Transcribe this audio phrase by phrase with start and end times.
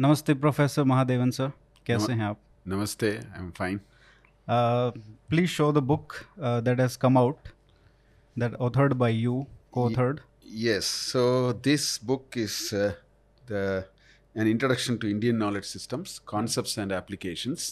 [0.00, 1.50] नमस्ते professor Mahadevan sir
[1.86, 3.78] कैसे नम- हैं आप Namaste, I'm fine.
[5.30, 6.12] Please show the book
[6.64, 7.48] that has come out
[8.38, 9.34] that authored by you
[9.76, 10.22] co-authored
[10.62, 11.20] Yes, so
[11.66, 12.88] this book is uh,
[13.50, 13.62] the
[14.42, 17.64] an introduction to Indian knowledge systems, concepts and applications,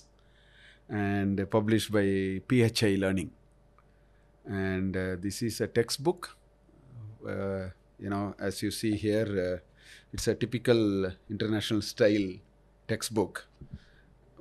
[1.00, 2.02] and published by
[2.52, 3.28] PHI Learning.
[4.62, 6.30] And uh, this is a textbook.
[7.26, 7.68] Uh,
[8.00, 9.52] you know, as you see here, uh,
[10.12, 12.28] it's a typical international style
[12.88, 13.46] textbook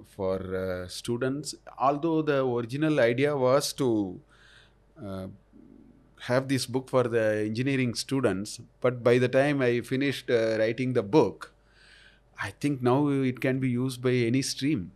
[0.08, 1.56] for uh, students.
[1.78, 4.20] Although the original idea was to
[5.04, 5.28] uh,
[6.22, 10.94] have this book for the engineering students, but by the time I finished uh, writing
[10.94, 11.54] the book,
[12.42, 14.92] I think now it can be used by any stream.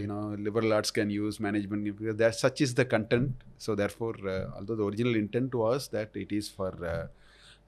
[0.00, 3.32] You know, liberal arts can use management because that such is the content.
[3.56, 7.06] So therefore, uh, although the original intent was that it is for uh,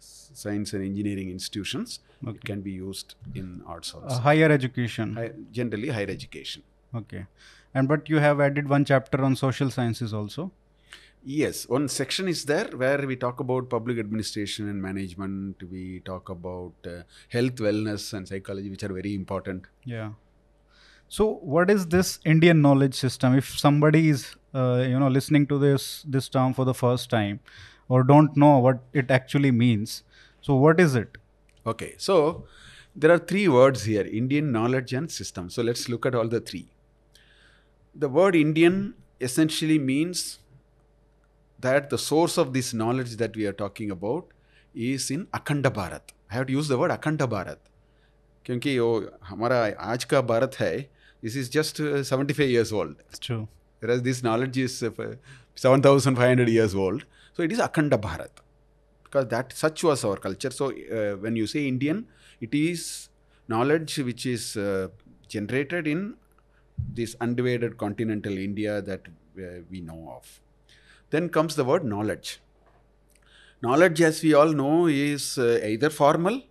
[0.04, 4.14] science and engineering institutions, it can be used in arts also.
[4.16, 6.62] uh, higher education Hi- generally, higher education.
[6.94, 7.26] okay
[7.74, 10.50] and but you have added one chapter on social sciences also
[11.24, 15.62] Yes, one section is there where we talk about public administration and management.
[15.70, 19.68] We talk about uh, health, wellness, and psychology, which are very important.
[19.84, 20.10] yeah
[21.08, 25.58] so what is this indian knowledge system if somebody is uh, you know listening to
[25.58, 25.86] this
[26.16, 27.40] this term for the first time
[27.91, 30.03] or don't know what it actually means
[30.41, 31.17] so what is it
[31.67, 32.45] Okay, so
[32.95, 35.49] there are three words here Indian knowledge and system.
[35.49, 36.67] So let's look at all the three.
[37.93, 40.39] The word Indian essentially means
[41.59, 44.27] that the source of this knowledge that we are talking about
[44.73, 46.13] is in Akhanda Bharat.
[46.31, 47.57] I have to use the word Akhanda Bharat.
[48.45, 48.91] क्योंकि वो
[49.27, 49.57] हमारा
[49.93, 50.75] आज का भारत है
[51.23, 53.41] this is just seventy five years old it's true
[53.82, 54.90] whereas this knowledge is uh,
[55.56, 57.04] 7500 years old.
[57.34, 58.30] So it is akhanda bharat.
[59.02, 60.50] Because that such was our culture.
[60.50, 62.06] So uh, when you say indian
[62.40, 63.08] it is
[63.48, 64.88] knowledge which is uh,
[65.34, 66.14] generated in
[66.98, 70.40] this undivided continental india that uh, we know of.
[71.10, 72.40] Then comes the word knowledge.
[73.66, 76.42] Knowledge as we all know is uh, either formal.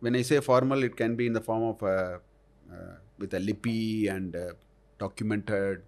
[0.00, 2.18] When i say formal it can be in the form of uh,
[3.18, 4.36] with a lipi and
[4.98, 5.82] documented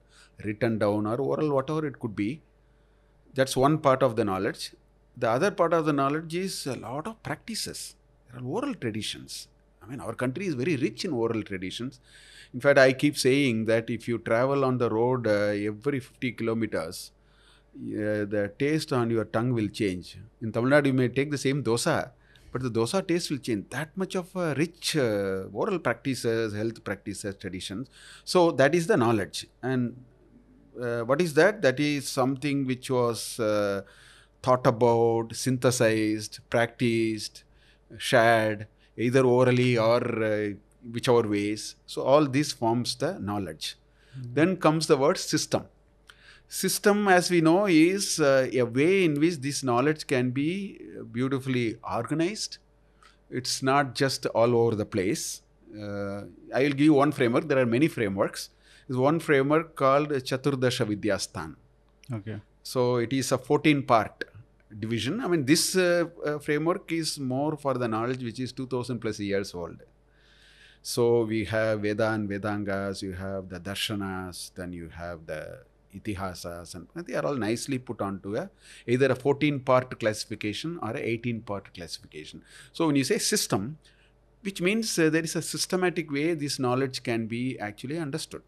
[0.45, 2.43] written down or oral whatever it could be
[3.35, 4.73] that's one part of the knowledge
[5.17, 7.97] the other part of the knowledge is a lot of practices
[8.29, 9.49] there are oral traditions
[9.83, 12.01] i mean our country is very rich in oral traditions
[12.55, 16.33] in fact i keep saying that if you travel on the road uh, every 50
[16.33, 17.13] kilometers
[17.77, 20.17] uh, the taste on your tongue will change.
[20.41, 22.11] In Tamil Nadu, you may take the same dosa,
[22.51, 23.67] but the dosa taste will change.
[23.69, 27.91] That much of uh, rich oral practices, health practices, traditions.
[28.25, 29.47] So that is the knowledge.
[29.63, 30.03] And
[30.81, 31.62] uh, what is that?
[31.62, 33.82] That is something which was uh,
[34.42, 37.44] thought about, synthesized, practiced,
[37.98, 38.66] shared,
[38.97, 40.50] either orally or uh,
[40.92, 41.76] whichever ways.
[41.87, 43.76] So all this forms the knowledge.
[44.16, 45.64] Then comes the word system
[46.48, 51.76] system as we know is uh, a way in which this knowledge can be beautifully
[51.82, 52.58] organized
[53.31, 55.43] it's not just all over the place
[55.76, 56.22] uh,
[56.54, 58.50] i will give you one framework there are many frameworks
[58.87, 61.51] there's one framework called chaturdasha vidyasthan
[62.19, 64.25] okay so it is a 14 part
[64.85, 68.99] division i mean this uh, uh, framework is more for the knowledge which is 2000
[69.05, 69.79] plus years old
[70.93, 75.59] so we have Veda and Vedangas, you have the Darshanas, then you have the
[75.93, 78.49] Itihasas, and they are all nicely put onto a
[78.87, 82.45] either a 14 part classification or a 18 part classification.
[82.73, 83.79] So when you say system,
[84.43, 88.43] which means uh, there is a systematic way this knowledge can be actually understood.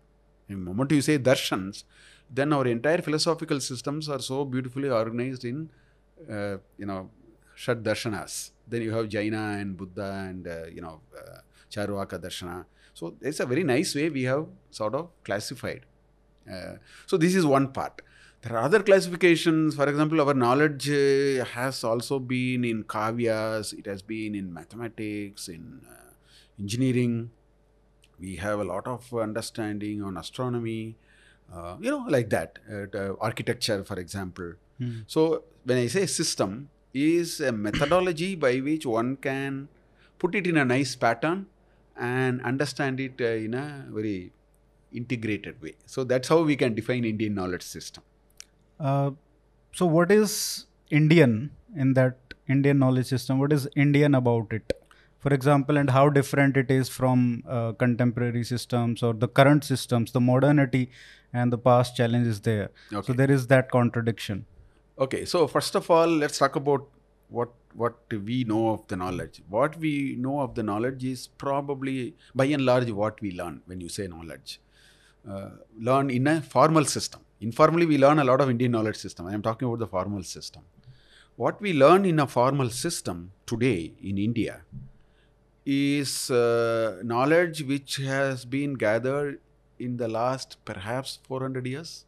[0.49, 1.85] The moment you say darshans,
[2.31, 5.71] then our entire philosophical systems are so beautifully organized in,
[6.31, 7.11] uh, you know,
[7.55, 8.51] Shad Darshanas.
[8.67, 12.65] Then you have Jaina and Buddha and, uh, you know, uh, Charvaka Darshana.
[12.95, 15.87] So it's a very nice way we have sort of classified.
[16.51, 16.75] Uh,
[17.07, 18.03] so this is one part.
[18.43, 19.75] There are other classifications.
[19.75, 25.49] For example, our knowledge uh, has also been in kavyas, it has been in mathematics,
[25.49, 26.13] in uh,
[26.59, 27.31] engineering.
[28.21, 30.97] We have a lot of understanding on astronomy,
[31.53, 32.59] uh, you know, like that.
[32.71, 34.55] Uh, architecture, for example.
[34.79, 35.01] Hmm.
[35.07, 39.69] So when I say system, is a methodology by which one can
[40.19, 41.47] put it in a nice pattern
[41.97, 44.33] and understand it uh, in a very
[44.93, 45.77] integrated way.
[45.87, 48.03] So that's how we can define Indian knowledge system.
[48.81, 49.11] Uh,
[49.73, 51.33] so what is indian
[51.77, 54.73] in that indian knowledge system what is indian about it
[55.19, 60.13] for example and how different it is from uh, contemporary systems or the current systems
[60.13, 60.91] the modernity
[61.33, 62.71] and the past challenges there
[63.03, 64.47] so there is that contradiction
[65.01, 66.89] Okay, so first of all, let's talk about
[67.29, 67.95] what what
[68.29, 69.41] we know of the knowledge.
[69.49, 73.81] What we know of the knowledge is probably by and large what we learn when
[73.81, 74.61] you say knowledge.
[75.29, 77.21] Uh, learn in a formal system.
[77.41, 79.27] Informally, we learn a lot of Indian knowledge system.
[79.27, 80.63] I am talking about the formal system.
[81.37, 84.63] What we learn in a formal system today in India
[85.71, 89.39] is uh, knowledge which has been gathered
[89.79, 92.07] in the last perhaps 400 years.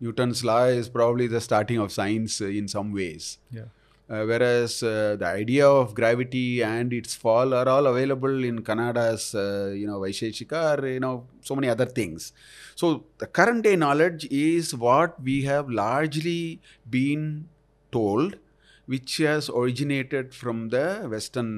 [0.00, 3.38] Newton's law is probably the starting of science in some ways.
[3.50, 3.68] Yeah.
[4.10, 9.34] Uh, whereas uh, the idea of gravity and its fall are all available in Kanada's,
[9.34, 12.32] uh, you know, Vaisheshika or, you know, so many other things.
[12.74, 17.48] So the current day knowledge is what we have largely been
[17.92, 18.36] told,
[18.92, 21.50] which has originated from the Western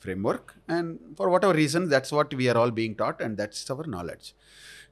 [0.00, 0.56] framework.
[0.66, 4.34] And for whatever reason, that's what we are all being taught, and that's our knowledge.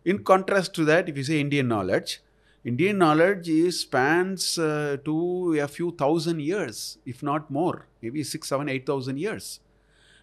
[0.04, 2.20] In contrast to that, if you say Indian knowledge,
[2.64, 8.48] Indian knowledge is spans uh, to a few thousand years, if not more, maybe six,
[8.48, 9.58] seven, eight thousand years.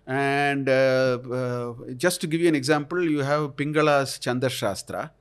[0.08, 5.12] And uh, uh, just to give you an example, you have Pingala's Chandah Shastra,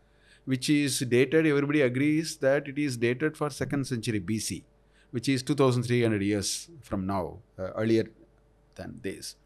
[0.44, 4.62] which is dated, everybody agrees that it is dated for second century BC,
[5.14, 8.06] which is 2300 years from now, uh, earlier
[8.74, 9.36] than this.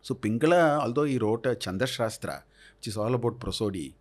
[0.00, 2.44] So Pingala, although he wrote a Chandah Shastra,
[2.76, 3.96] which is all about prosody,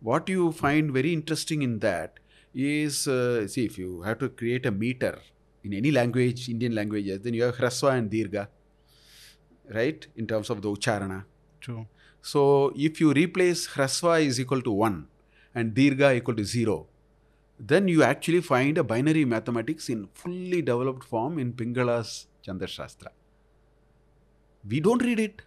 [0.00, 2.18] what you find very interesting in that
[2.54, 5.18] is uh, see if you have to create a meter
[5.62, 8.48] in any language indian languages then you have hraswa and dirgha
[9.78, 11.24] right in terms of the ucharana
[11.60, 11.86] True.
[12.22, 15.06] so if you replace hraswa is equal to 1
[15.54, 16.86] and dirgha equal to 0
[17.60, 22.12] then you actually find a binary mathematics in fully developed form in pingala's
[22.46, 23.10] chandah shastra
[24.68, 25.42] we don't read it.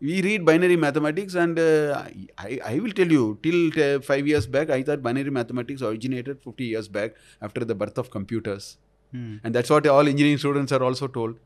[0.00, 2.04] We read binary mathematics and uh,
[2.36, 6.42] I, I will tell you till uh, five years back i thought binary mathematics originated
[6.42, 8.78] 50 years back after the birth of computers.
[9.12, 9.36] Hmm.
[9.44, 11.36] and that's what all engineering students are also told.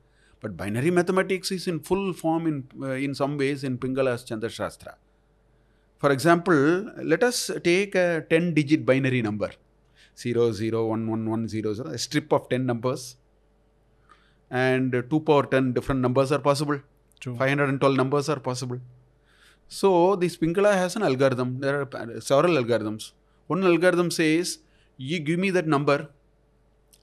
[0.40, 4.50] But binary mathematics is in full form in uh, in some ways in pingala's chandah
[4.50, 4.94] shastra
[5.98, 6.60] for example
[7.12, 9.50] let us take a 10 digit binary number
[10.18, 13.02] 0 0 1 1 1 0 0 a strip of 10 numbers
[14.50, 16.80] and 2 power 10 different numbers are possible
[17.20, 17.36] True.
[17.36, 18.78] 512 numbers are possible.
[19.68, 21.60] So this Pingala has an algorithm.
[21.60, 23.12] There are uh, several algorithms.
[23.48, 24.58] One algorithm says,
[24.96, 26.08] you give me that number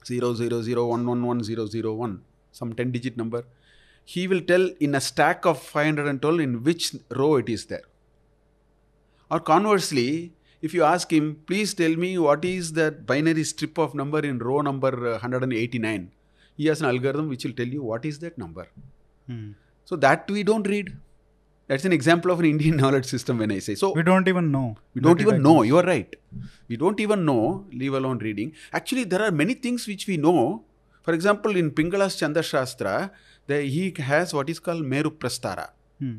[0.06, 2.20] 000111001,
[2.52, 3.46] some 10 digit number.
[4.04, 7.84] He will tell in a stack of 512 in which row it is there.
[9.32, 10.34] Or conversely,
[10.66, 14.38] if you ask him, please tell me what is that binary strip of number in
[14.48, 16.12] row number uh, 189,
[16.58, 18.68] he has an algorithm which will tell you what is that number.
[19.28, 19.52] Hmm.
[19.86, 20.96] So that we don't read.
[21.68, 23.76] That's an example of an Indian knowledge system when I say.
[23.76, 24.78] So We don't even know.
[24.94, 25.62] we don't even know.
[25.64, 26.16] You are right.
[26.68, 28.54] We don't even know, leave alone reading.
[28.74, 30.64] Actually, there are many things which we know.
[31.04, 33.12] For example, in Pingala's Chandah Shastra,
[33.48, 35.70] the, he has what is called Meru Prastara.
[36.00, 36.18] Hmm.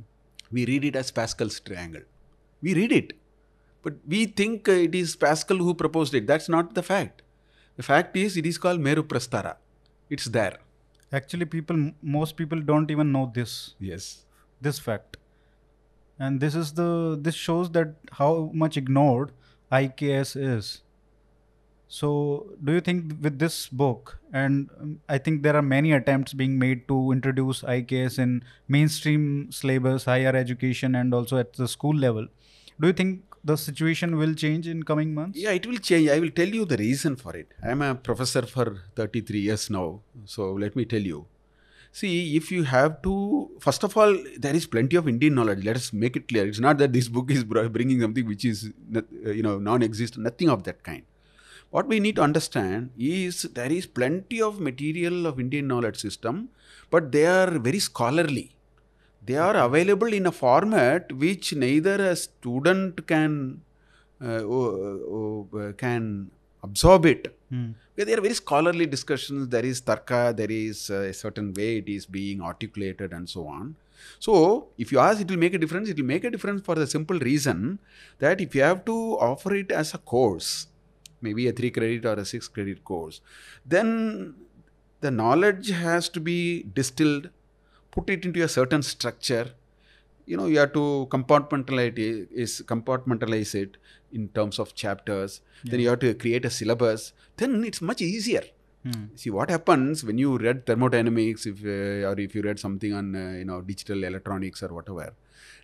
[0.53, 2.03] We read it as Pascal's triangle.
[2.63, 3.13] We read it.
[3.87, 6.27] But we think uh, it is Pascal who proposed it.
[6.27, 7.23] That's not the fact.
[7.77, 9.57] The fact is, it is called Meru Prastara.
[10.11, 10.59] It's there.
[11.13, 13.75] Actually, people, most people don't even know this.
[13.93, 14.09] Yes.
[14.67, 15.17] this fact
[16.19, 19.33] and this is the this shows that how much ignored
[19.81, 20.71] iks is
[21.89, 22.11] so
[22.65, 26.59] do you think with this book and um, i think there are many attempts being
[26.59, 29.27] made to introduce iks in mainstream
[29.59, 32.27] syllabus higher education and also at the school level
[32.81, 36.09] do you think the situation will change in coming months Yeah, it will change.
[36.09, 37.49] I will tell you the reason for it.
[37.63, 40.01] I am a professor for 33 years now.
[40.25, 41.27] So let me tell you.
[41.93, 45.65] See, if you have to, first of all, there is plenty of Indian knowledge.
[45.65, 46.47] Let us make it clear.
[46.47, 50.25] It's not that this book is bringing something which is, uh, you know, non-existent.
[50.25, 51.05] Nothing of that kind.
[51.71, 56.51] What we need to understand is there is plenty of material of Indian knowledge system,
[56.91, 58.56] but they are very scholarly
[59.27, 63.63] they are available in a format which neither a student can
[64.23, 66.31] uh, o- can
[66.63, 67.25] absorb it.
[67.95, 69.49] Because there are very scholarly discussions.
[69.49, 73.47] There is tarka there is uh, a certain way it is being articulated and so
[73.47, 73.77] on.
[74.19, 75.89] So if you ask it will make a difference.
[75.89, 77.79] It will make a difference for the simple reason
[78.19, 78.97] that if you have to
[79.31, 80.69] offer it as a course
[81.23, 83.21] maybe a 3 credit or a 6 credit course
[83.65, 84.35] then
[85.01, 87.31] the knowledge has to be distilled
[87.97, 89.47] put it into a certain structure
[90.27, 93.77] you know you have to compartmentalize it, is compartmentalize it
[94.13, 95.41] in terms of chapters.
[95.65, 97.13] Then you have to create a syllabus.
[97.37, 98.45] Then it's much easier.
[98.85, 99.07] Hmm.
[99.17, 103.17] see what happens when you read thermodynamics if uh, or if you read something on
[103.17, 105.07] uh, you know digital electronics or whatever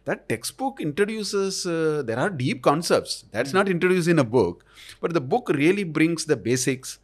[0.06, 3.24] that textbook introduces uh, there are deep concepts.
[3.30, 4.64] That's not introduced in a book
[5.00, 6.98] but the book really brings the basics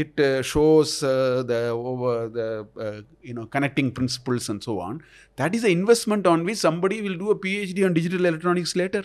[0.00, 5.02] it uh, shows uh, the over the uh, you know connecting principles and so on.
[5.36, 9.04] That is an investment on which somebody will do a phd on digital electronics later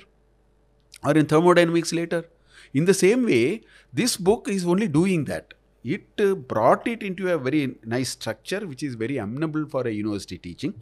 [1.04, 2.26] or in thermodynamics later.
[2.74, 3.62] In the same way
[3.94, 5.54] this book is only doing that.
[5.84, 9.92] It uh, brought it into a very nice structure which is very amenable for a
[9.92, 10.82] university teaching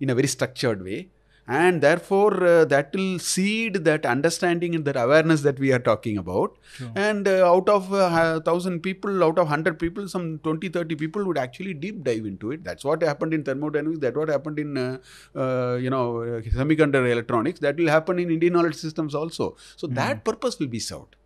[0.00, 1.08] in a very structured way
[1.46, 6.16] and therefore uh, that will seed that understanding and that awareness that we are talking
[6.18, 6.56] about.
[6.72, 6.90] Sure.
[6.94, 11.24] and uh, out of uh, 1000 people out of 100 people some 20 30 people
[11.24, 12.64] would actually deep dive into it.
[12.64, 14.00] That's what happened in thermodynamics.
[14.00, 14.98] That what happened in uh,
[15.36, 17.60] uh, you know uh, semiconductor electronics.
[17.60, 19.56] That will happen in indian knowledge systems also.
[19.76, 21.16] So that purpose will be served.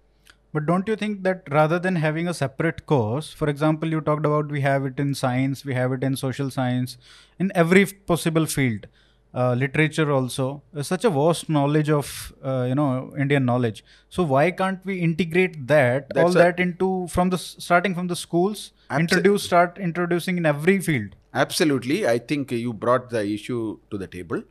[0.52, 4.24] But don't you think that rather than having a separate course, for example, you talked
[4.24, 6.96] about we have it in science, we have it in social science,
[7.38, 8.86] in every possible field,
[9.34, 13.84] uh, literature also, such a vast knowledge of uh, you know Indian knowledge.
[14.08, 18.06] So why can't we integrate that all That's a- that into from the starting from
[18.08, 21.14] the schools, introduce start introducing in every field?
[21.34, 22.06] Absolutely.
[22.06, 24.42] I think you brought the issue to the table.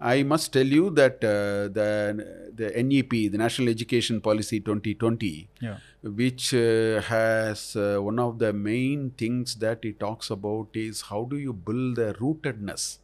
[0.00, 5.76] I must tell you that uh, the, the NEP, the National Education Policy 2020, Yeah.
[6.02, 11.24] which uh, has uh, one of the main things that it talks about is how
[11.24, 12.98] do you build the rootedness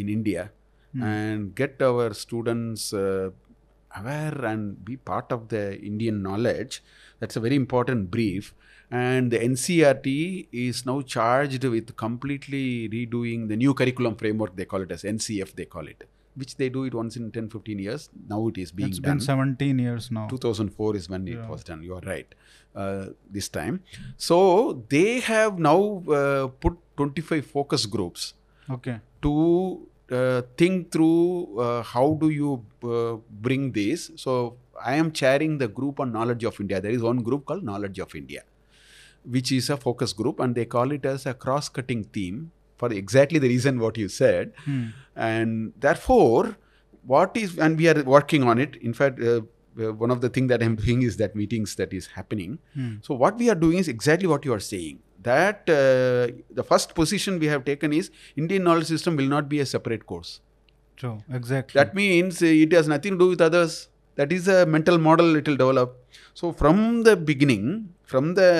[0.00, 0.50] in India
[1.08, 3.28] and get our students uh,
[4.00, 6.82] aware and be part of the Indian knowledge.
[7.20, 8.54] That's a very important brief.
[8.90, 14.80] And the NCERT is now charged with completely redoing the new curriculum framework, they call
[14.82, 16.04] it as NCF, they call it,
[16.36, 18.08] which they do it once in 10 15 years.
[18.28, 19.18] Now it is being It's done.
[19.18, 20.28] been 17 years now.
[20.28, 21.82] 2004 is when it was done.
[21.82, 22.32] You are right.
[22.74, 23.82] Uh, this time,
[24.18, 24.38] so
[24.90, 28.34] they have now uh, put 25 focus groups
[28.70, 29.00] Okay.
[29.22, 34.10] to uh, think through uh, how do you uh, bring this.
[34.16, 36.80] So I am chairing the group on knowledge of India.
[36.80, 38.42] There is one group called Knowledge of India,
[39.24, 43.38] which is a focus group, and they call it as a cross-cutting theme for exactly
[43.38, 44.88] the reason what you said Hmm.
[45.16, 46.56] and therefore
[47.06, 49.40] what is and we are working on it in fact uh,
[49.80, 52.90] uh, one of the things that i'm doing is that meetings that is happening Hmm.
[53.06, 56.94] so what we are doing is exactly what you are saying that uh, the first
[57.00, 58.10] position we have taken is
[58.42, 60.40] indian knowledge system will not be a separate course
[60.96, 61.18] True.
[61.38, 61.78] Exactly.
[61.78, 65.36] that means uh, it has nothing to do with others that is a mental model
[65.40, 65.90] it will develop
[66.40, 67.66] so from the beginning
[68.12, 68.50] from the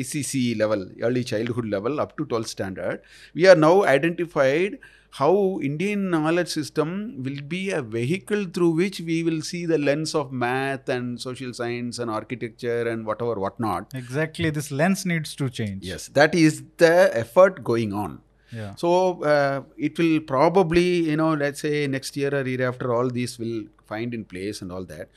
[0.00, 3.00] acc level early childhood level up to 12th standard
[3.34, 4.78] we are now identified
[5.16, 6.90] how indian knowledge system
[7.26, 11.52] will be a vehicle through which we will see the lens of math and social
[11.54, 14.50] science and architecture and whatever whatnot exactly.
[14.50, 15.84] This lens needs to change.
[15.84, 18.20] yes that is the effort going on
[18.58, 18.74] Yeah.
[18.82, 18.90] so
[19.30, 23.38] uh, it will probably, you know, let's say next year or year after, all these
[23.38, 23.58] will
[23.90, 25.08] find in place and all that.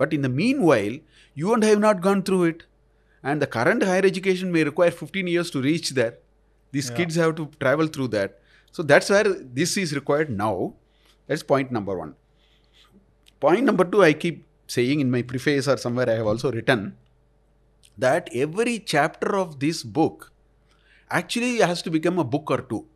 [0.00, 0.96] But in the meanwhile,
[1.34, 2.64] you and I have not gone through it,
[3.22, 6.14] and the current higher education may require 15 years to reach there.
[6.72, 6.96] These Yeah.
[6.98, 8.36] kids have to travel through that.
[8.72, 10.74] So that's where this is required now.
[11.26, 12.14] That's point number one.
[13.40, 16.96] Point number two, I keep saying in my preface or somewhere I have also written
[17.96, 20.32] that every chapter of this book
[21.10, 22.86] actually has to become a book or two.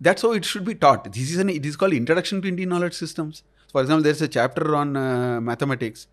[0.00, 1.12] That's how it should be taught.
[1.12, 3.44] This is an it is called Introduction to Indian Knowledge Systems.
[3.70, 6.06] For example, there's a chapter on uh, mathematics.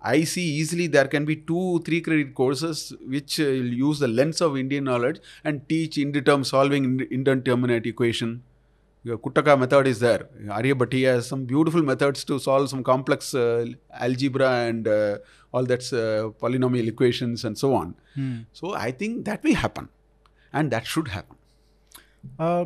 [0.00, 4.08] I see easily there can be two, three credit courses which uh, will use the
[4.08, 8.42] lens of Indian knowledge and teach indeterm solving ind- indeterminate equation.
[9.02, 10.28] Your Kuttaka method is there.
[10.46, 15.18] Aryabhatti has some beautiful methods to solve some complex uh, algebra and uh,
[15.52, 17.94] all that's uh, polynomial equations and so on.
[18.14, 18.40] Hmm.
[18.52, 19.88] So I think that will happen,
[20.52, 21.36] and that should happen.
[22.38, 22.64] Uh,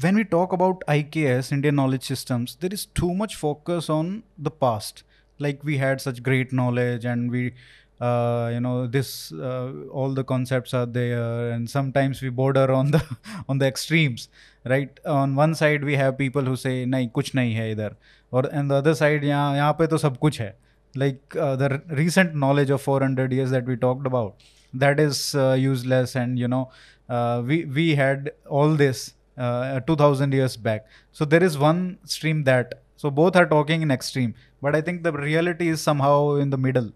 [0.00, 4.50] when we talk about IKS, Indian Knowledge Systems, there is too much focus on the
[4.50, 5.02] past
[5.38, 7.54] like we had such great knowledge and we
[8.00, 12.90] uh, you know this uh, all the concepts are there and sometimes we border on
[12.92, 13.02] the
[13.48, 14.28] on the extremes
[14.64, 15.00] right?
[15.06, 17.94] On one side we have people who say nahi kuch nahi hai idhar.
[18.30, 20.52] Or and the other side yahan yahan pe to sab kuch hai.
[20.94, 24.36] Like uh, the recent knowledge of 400 years that we talked about
[24.74, 26.70] that is uh, useless and you know
[27.08, 30.86] uh, we we had all this uh, 2000 years back.
[31.12, 34.34] So there is one stream that so both are talking in extreme
[34.66, 36.14] but i think the reality is somehow
[36.44, 36.90] in the middle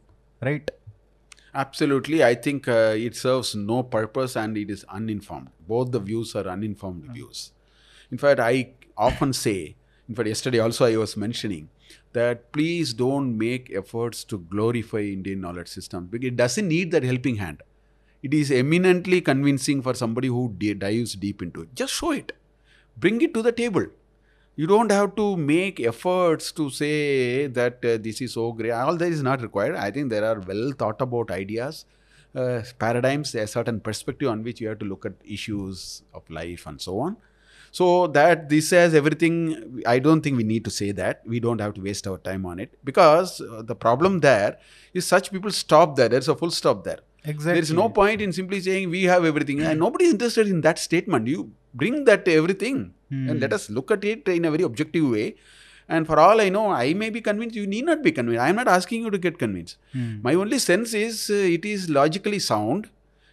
[0.51, 0.71] right
[1.55, 5.49] Absolutely, I think uh, it serves no purpose and it is uninformed.
[5.69, 7.53] Both the views are uninformed views.
[8.11, 9.77] In fact, I often say,
[10.09, 11.69] in fact, yesterday also I was mentioning
[12.15, 17.03] that please don't make efforts to glorify Indian knowledge system because it doesn't need that
[17.03, 17.63] helping hand.
[18.23, 21.75] It is eminently convincing for somebody who dives deep into it.
[21.75, 22.33] Just show it,
[22.97, 23.87] bring it to the table.
[24.55, 28.71] You don't have to make efforts to say that uh, this is so great.
[28.71, 29.77] All that is not required.
[29.77, 31.87] I think there are well thought about ideas
[32.35, 36.67] uh, paradigms, a certain perspective on which you have to look at issues of life
[36.67, 37.17] and so on.
[37.71, 39.83] So that this has everything.
[39.87, 41.23] I don't think we need to say that.
[41.25, 44.59] We don't have to waste our time on it because uh, the problem there
[44.93, 46.11] is such people stop there.
[46.11, 46.99] There's a full stop there.
[47.25, 47.55] Exactly.
[47.55, 50.61] There is no point in simply saying we have everything, and nobody is interested in
[50.63, 51.29] that statement.
[51.29, 55.37] You bring that everything and let us look at it in a very objective way.
[55.89, 57.57] And for all I know, I may be convinced.
[57.57, 58.41] You need not be convinced.
[58.41, 59.77] I am not asking you to get convinced.
[59.93, 60.23] Hmm.
[60.23, 62.89] My only sense is uh, it is logically sound,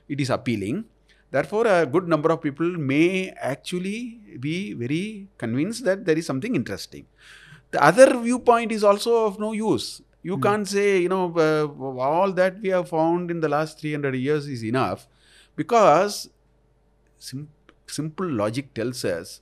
[0.07, 0.85] it is appealing.
[1.31, 6.55] Therefore, a good number of people may actually be very convinced that there is something
[6.55, 7.05] interesting.
[7.71, 10.01] The other viewpoint is also of no use.
[10.23, 11.67] You can't say, you know, uh,
[12.01, 15.07] all that we have found in the last 300 years is enough
[15.55, 16.29] because
[17.17, 17.49] sim-
[17.87, 19.41] simple logic tells us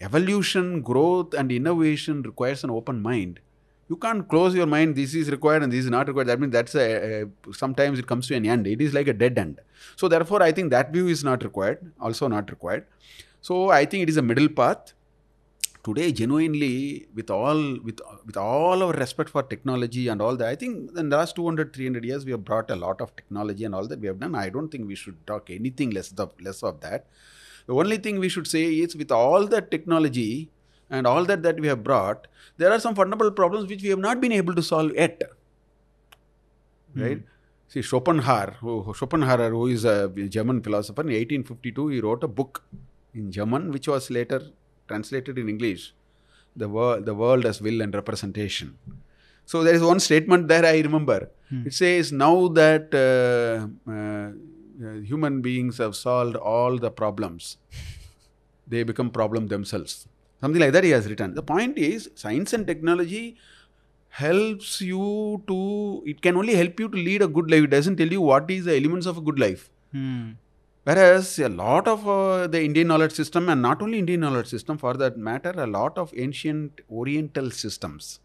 [0.00, 3.40] evolution, growth, and innovation requires an open mind.
[3.88, 4.96] You can't close your mind.
[4.96, 6.26] This is required and this is not required.
[6.26, 8.66] That means that's a, a sometimes it comes to an end.
[8.66, 9.60] It is like a dead end.
[9.94, 11.92] So therefore, I think that view is not required.
[12.00, 12.86] Also not required.
[13.40, 14.92] So I think it is a middle path.
[15.84, 20.56] Today, genuinely, with all with with all our respect for technology and all that, I
[20.56, 23.72] think in the last 200, 300 years, we have brought a lot of technology and
[23.72, 24.34] all that we have done.
[24.34, 27.06] I don't think we should talk anything less of less of that.
[27.66, 30.50] The only thing we should say is with all that technology
[30.88, 33.98] and all that that we have brought, there are some fundamental problems which we have
[33.98, 35.20] not been able to solve yet.
[36.94, 37.22] Right?
[37.68, 42.62] See, Schopenhauer, who, Schopenhauer, who is a German philosopher, in 1852, he wrote a book
[43.12, 44.40] in German, which was later
[44.86, 45.92] translated in English,
[46.54, 48.78] the world, the world as will and representation.
[49.44, 51.30] So there is one statement there I remember.
[51.64, 54.30] It says, now that uh, uh,
[54.80, 57.56] human beings have solved all the problems,
[58.66, 60.08] they become problem themselves.
[60.40, 61.34] Something like that he has written.
[61.34, 63.36] The point is, science and technology
[64.08, 67.64] helps you to, it can only help you to lead a good life.
[67.64, 69.70] It doesn't tell you what is the elements of a good life.
[69.92, 70.32] Hmm.
[70.84, 74.78] Whereas a lot of uh, the Indian knowledge system, and not only Indian knowledge system
[74.78, 78.20] for that matter, a lot of ancient Oriental systems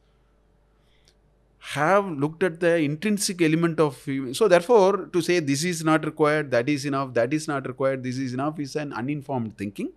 [1.61, 3.95] have looked at the intrinsic element of.
[4.33, 8.03] So, therefore, to say this is not required, that is enough, that is not required,
[8.03, 9.91] this is enough is an uninformed thinking.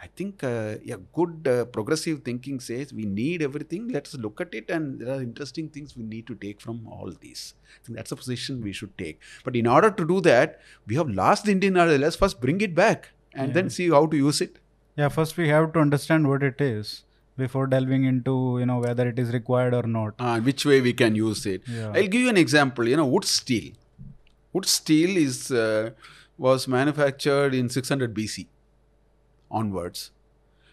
[0.00, 3.88] I think uh, a good uh, progressive thinking says we need everything.
[3.88, 7.12] Let's look at it, and there are interesting things we need to take from all
[7.20, 7.54] these.
[7.64, 9.20] I think that's a position we should take.
[9.44, 11.74] But in order to do that, we have lost the Indian.
[11.74, 14.58] Let's first bring it back and then see how to use it.
[14.96, 17.04] Yeah, first we have to understand what it is
[17.42, 20.14] before delving into you know whether it is required or not.
[20.18, 21.62] Uh, which way we can use it.
[21.78, 21.92] Yeah.
[21.94, 22.88] I'll give you an example.
[22.92, 23.72] You know, wootz steel.
[24.54, 25.90] Wootz steel is uh,
[26.48, 28.46] was manufactured in 600 BC
[29.50, 30.10] onwards,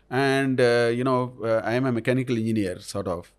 [0.10, 3.32] and uh, you know, uh, I am a mechanical engineer, sort of.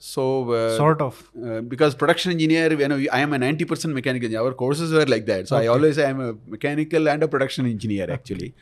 [0.00, 1.14] So uh, Sort of.
[1.44, 4.42] uh, because production engineer, you know, I am a 90% mechanical engineer.
[4.46, 5.48] Our courses were like that.
[5.48, 8.54] So I always say I'm a mechanical and a production engineer actually.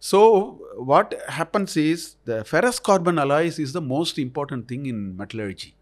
[0.00, 5.74] So what happens is the ferrous carbon alloys is the most important thing in metallurgy.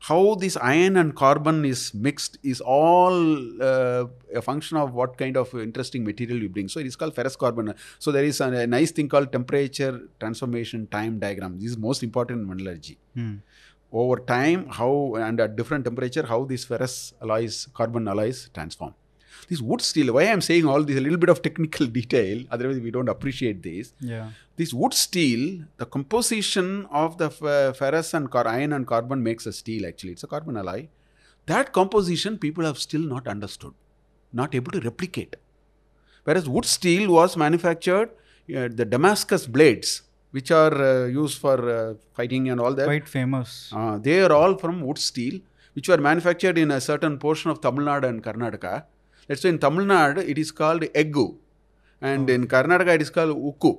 [0.00, 3.12] How this iron and carbon is mixed is all
[3.60, 6.68] uh, a function of what kind of interesting material you bring.
[6.68, 7.74] So it is called ferrous carbon.
[7.98, 11.58] So there is a, a nice thing called temperature transformation time diagram.
[11.58, 13.34] This is most important in metallurgy Hmm.
[13.90, 18.94] over time how and at different temperature how these ferrous alloys carbon alloys transform
[19.50, 22.78] this wootz steel why i'm saying all this a little bit of technical detail otherwise
[22.86, 24.28] we don't appreciate this Yeah.
[24.60, 25.42] this wootz steel
[25.82, 26.68] the composition
[27.02, 30.32] of the f- ferrous and car- iron and carbon makes a steel actually it's a
[30.34, 30.80] carbon alloy
[31.52, 33.74] that composition people have still not understood
[34.42, 35.36] not able to replicate
[36.24, 38.10] whereas wootz steel was manufactured
[38.58, 39.90] uh, the damascus blades
[40.36, 43.72] which are uh, used for uh, fighting and all that Quite famous.
[43.74, 45.36] uh, they are all from wootz steel,
[45.72, 48.74] which were manufactured in a certain portion of Tamil Nadu and Karnataka.
[49.28, 51.26] That's why in Tamil Nadu it is called eggu,
[52.00, 53.78] and in Karnataka it is called ukku.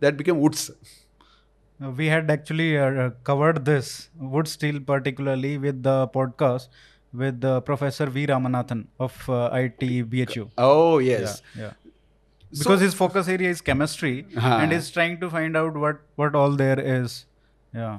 [0.00, 0.70] That became wootz.
[1.82, 6.68] Uh, we had actually uh, covered this wootz steel particularly with the podcast
[7.12, 10.50] with uh, Professor V Ramanathan of uh, IT BHU.
[10.58, 11.42] Oh yes.
[11.56, 11.72] Yeah, yeah.
[12.58, 14.60] Because his focus area is chemistry Ah.
[14.60, 17.24] and is trying to find out what what all there is.
[17.74, 17.98] Yeah.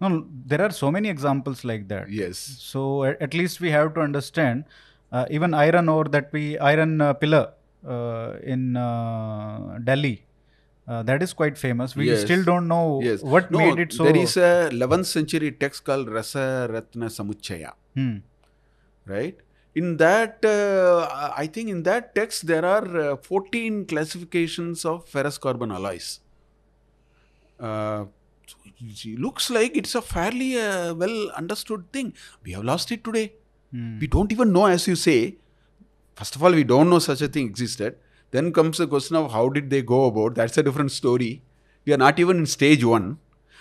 [0.00, 2.10] No, there are so many examples like that.
[2.10, 2.38] Yes.
[2.70, 4.72] So at, at least we have to understand uh,
[5.36, 7.44] even iron ore that we iron uh, pillar
[7.94, 10.16] uh, in uh, Delhi.
[10.86, 11.96] Uh, that is quite famous.
[12.00, 12.22] We Yes.
[12.26, 13.22] still don't know Yes.
[13.34, 14.04] what No, made it so.
[14.08, 16.46] There is a 11th century text called Rasa
[16.76, 17.72] Ratna Samuchaya.
[17.98, 18.14] Hmm.
[19.12, 19.40] right
[19.80, 20.98] in that uh,
[21.42, 26.06] i think in that text there are uh, 14 classifications of ferrous carbon alloys
[27.68, 28.04] uh,
[29.26, 32.12] looks like it's a fairly uh, well understood thing
[32.44, 33.26] we have lost it today
[33.74, 33.98] Hmm.
[33.98, 35.36] we don't even know as you say
[36.14, 37.96] First of all, we don't know such a thing existed.
[38.30, 40.36] Then comes the question of how did they go about.
[40.36, 41.42] That's a different story.
[41.84, 43.18] We are not even in stage one.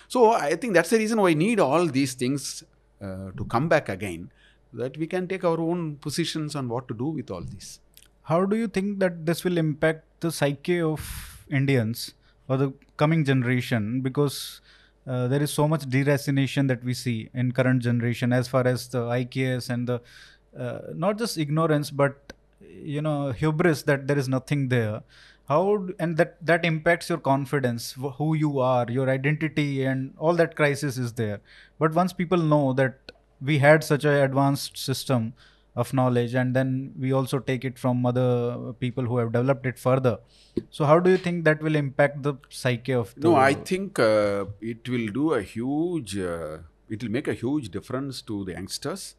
[0.08, 2.64] So I think that's the reason why we need all these things
[3.02, 4.32] uh, to come back again,
[4.72, 7.80] that we can take our own positions on what to do with all this.
[8.24, 12.14] How do you think that this will impact the psyche of Indians
[12.48, 14.02] or the coming generation?
[14.02, 14.62] Because
[15.06, 18.88] uh, there is so much deracination that we see in current generation as far as
[18.88, 20.02] the IKS and the
[20.58, 25.04] uh, not just ignorance but you know hubris that there is nothing there.
[25.50, 30.56] How and that that impacts your confidence who you are your identity and all that
[30.56, 31.42] crisis is there.
[31.80, 33.12] But once people know that
[33.42, 35.34] we had such a advanced system
[35.76, 39.80] of knowledge and then we also take it from other people who have developed it
[39.80, 40.20] further
[40.70, 43.98] so how do you think that will impact the psyche of the No, I think
[43.98, 46.60] uh, it will do a huge, uh,
[46.90, 49.16] it will make a huge difference to the youngsters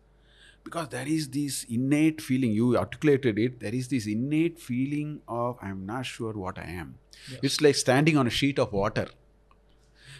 [0.63, 5.59] because there is this innate feeling, you articulated it, there is this innate feeling of,
[5.61, 6.95] I'm not sure what I am.
[7.43, 9.09] It's like standing on a sheet of water.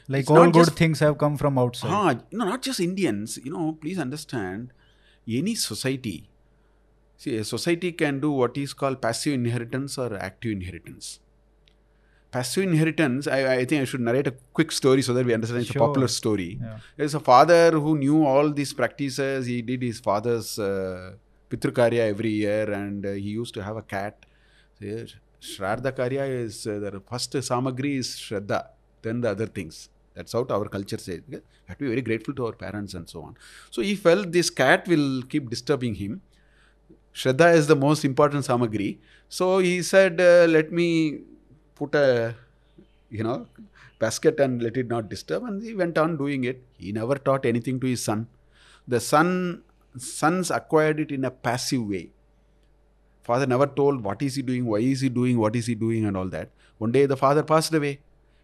[0.09, 3.39] like it's all good things have come from outside Ah, no, not just Indians.
[3.43, 4.73] You know, please understand,
[5.29, 6.29] any society.
[7.17, 11.21] See, a society can do what is called passive inheritance or active inheritance.
[12.31, 15.61] Passive inheritance, I, I think I should narrate a quick story so that we understand
[15.61, 16.59] it's a popular story.
[16.61, 16.79] yeah.
[16.97, 19.47] There's a father who knew all these practices.
[19.47, 21.13] He did his father's uh,
[21.49, 24.27] Pitrukarya every year and uh, he used to have a cat.
[24.81, 25.07] There,
[25.41, 28.69] Shraddha Karya is uh, the first Samagri is Shraddha,
[29.03, 29.89] then the other things.
[30.15, 31.21] That's how our culture says.
[31.29, 33.37] We have to be very grateful to our parents and so on.
[33.71, 36.23] So he felt this cat will keep disturbing him.
[37.13, 38.99] Shraddha is the most important Samagri.
[39.29, 41.21] So he said, uh, let me
[41.75, 42.35] put a,
[43.11, 43.47] you know,
[43.99, 45.45] basket and let it not disturb.
[45.45, 46.63] And he went on doing it.
[46.79, 48.29] He never taught anything to his son.
[48.87, 49.63] The son,
[49.97, 52.11] sons acquired it in a passive way.
[53.23, 56.05] Father never told what is he doing, why is he doing, what is he doing,
[56.05, 56.51] and all that.
[56.79, 58.01] One day the father passed away.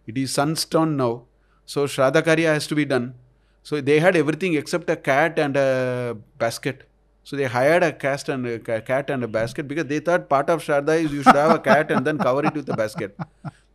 [0.06, 1.24] It is son's turn now.
[1.66, 3.14] So Shraddha Karya has to be done.
[3.62, 6.88] So they had everything except a cat and a basket.
[7.22, 10.48] So they hired a cat and a cat and a basket because they thought part
[10.50, 13.16] of Shraddha is you should have a cat and then cover it with a basket.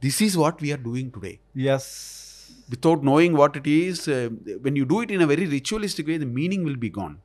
[0.02, 1.40] This is what we are doing today.
[1.54, 4.30] yes Without knowing what it is, uh,
[4.62, 7.20] when you do it in a very ritualistic way, the meaning will be gone.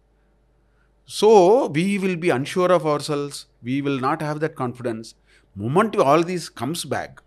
[1.06, 3.46] So we will be unsure of ourselves.
[3.62, 5.14] We will not have that confidence.
[5.56, 7.22] Moment all this comes back,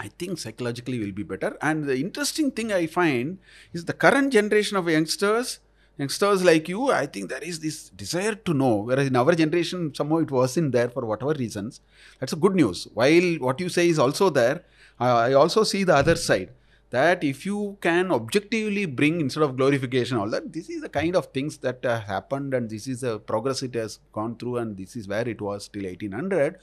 [0.00, 1.56] I think psychologically will be better.
[1.60, 3.38] And the interesting thing I find
[3.74, 5.60] is the current generation of youngsters,
[5.98, 8.76] youngsters like you, I think there is this desire to know.
[8.76, 11.82] Whereas in our generation, somehow it wasn't there for whatever reasons.
[12.18, 12.88] That's a good news.
[12.94, 14.64] While what you say is also there,
[14.98, 16.50] I also see the other side.
[16.90, 21.14] That if you can objectively bring instead of glorification, all that, this is the kind
[21.14, 24.76] of things that uh, happened, and this is the progress it has gone through, and
[24.76, 26.58] this is where it was till 1800.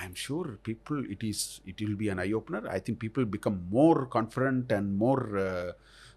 [0.00, 2.62] I'm sure people it is it will be an eye opener.
[2.68, 5.72] I think people become more confident and more uh,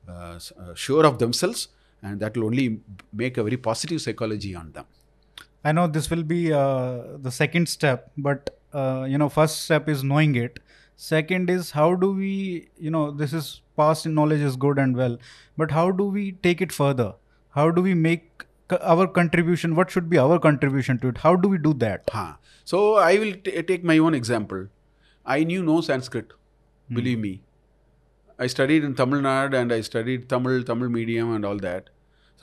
[0.07, 1.69] uh, uh, sure of themselves,
[2.01, 2.81] and that will only
[3.13, 4.85] make a very positive psychology on them.
[5.63, 9.87] I know this will be uh, the second step, but uh, you know, first step
[9.89, 10.59] is knowing it
[11.07, 13.45] second is how do we you know this is
[13.81, 15.17] past knowledge is good and well
[15.57, 17.13] but how do we take it further?
[17.57, 18.45] How do we make
[18.81, 21.19] our contribution what should be our contribution to it?
[21.19, 22.09] How do we do that?
[22.11, 22.33] Huh.
[22.71, 23.33] so i will
[23.69, 24.67] take my own example.
[25.25, 26.33] I knew no sanskrit
[26.87, 26.95] hmm.
[26.95, 27.33] believe me.
[28.37, 31.89] I studied in tamil nadu and i studied tamil tamil medium and all that.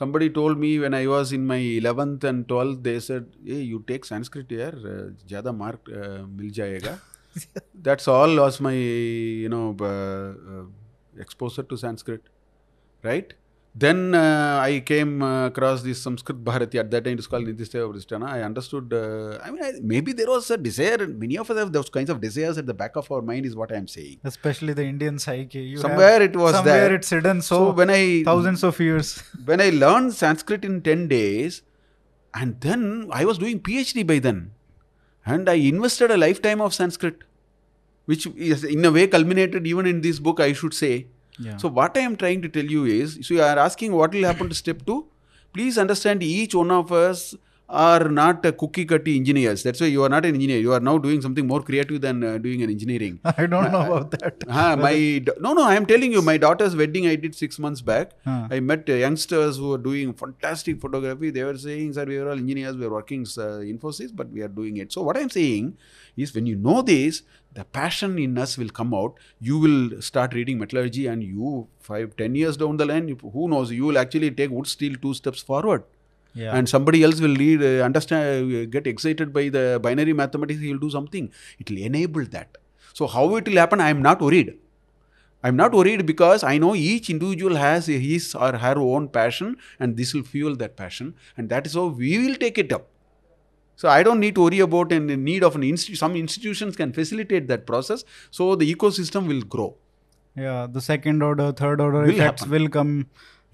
[0.01, 3.79] Somebody told me when i was in my 11th and 12th they said hey you
[3.91, 6.95] take sanskrit here uh, jada mark uh, mil jayega.
[7.87, 10.65] That's all was my, you know, uh, uh,
[11.19, 12.21] exposure to Sanskrit,
[13.03, 13.33] right?
[13.75, 16.79] Then uh, I came uh, across this Sanskrit Bharati.
[16.79, 18.27] At that time, it was called Nidistaya Vristana.
[18.27, 18.91] I understood.
[18.91, 21.05] Uh, I mean, I, maybe there was a desire.
[21.05, 23.55] Many of us have those kinds of desires at the back of our mind, is
[23.55, 24.17] what I am saying.
[24.23, 25.59] Especially the Indian psyche.
[25.59, 26.95] You Somewhere it was somewhere there.
[26.95, 29.21] it's hidden so, So when I thousands of years.
[29.45, 31.61] when I learned Sanskrit in 10 days,
[32.33, 34.53] and then I was doing PhD by then,
[35.27, 37.23] and I invested a lifetime of Sanskrit,
[38.05, 41.07] which is in a way culminated even in this book, I should say.
[41.39, 41.57] Yeah.
[41.57, 44.23] So what I am trying to tell you is, so you are asking what will
[44.23, 45.07] happen to step two.
[45.53, 47.35] Please understand, each one of us
[47.69, 49.61] are not a cookie cutter engineers.
[49.61, 50.59] That's why you are not an engineer.
[50.59, 53.19] You are now doing something more creative than uh, doing an engineering.
[53.25, 54.43] I don't know about that.
[54.49, 55.63] Ah, my no, no.
[55.63, 58.11] I am telling you, my daughter's wedding I did six months back.
[58.25, 61.29] I met uh, youngsters who were doing fantastic photography.
[61.29, 62.77] They were saying, "Sir, we are all engineers.
[62.77, 65.77] We are working uh, Infosys, but we are doing it." So what I am saying
[66.15, 69.15] is, when you know this, the passion in us will come out.
[69.39, 73.71] You will start reading metallurgy, and you five, ten years down the line, who knows?
[73.71, 75.83] You will actually take wootz steel two steps forward.
[76.33, 76.55] Yeah.
[76.55, 80.71] and somebody else will read uh, understand uh, get excited by the binary mathematics he
[80.71, 81.31] will do something.
[81.59, 82.57] It will enable that.
[82.93, 84.57] So how it will happen i am not worried.
[85.43, 89.97] I'm not worried because i know each individual has his or her own passion and
[89.97, 92.87] this will fuel that passion and that is how we will take it up.
[93.75, 96.75] So i don't need to worry about in the need of an institute some institutions
[96.75, 98.03] can facilitate that process.
[98.31, 99.75] So the ecosystem will grow.
[100.35, 102.51] Yeah the second order third order Will effects happen.
[102.51, 103.07] will come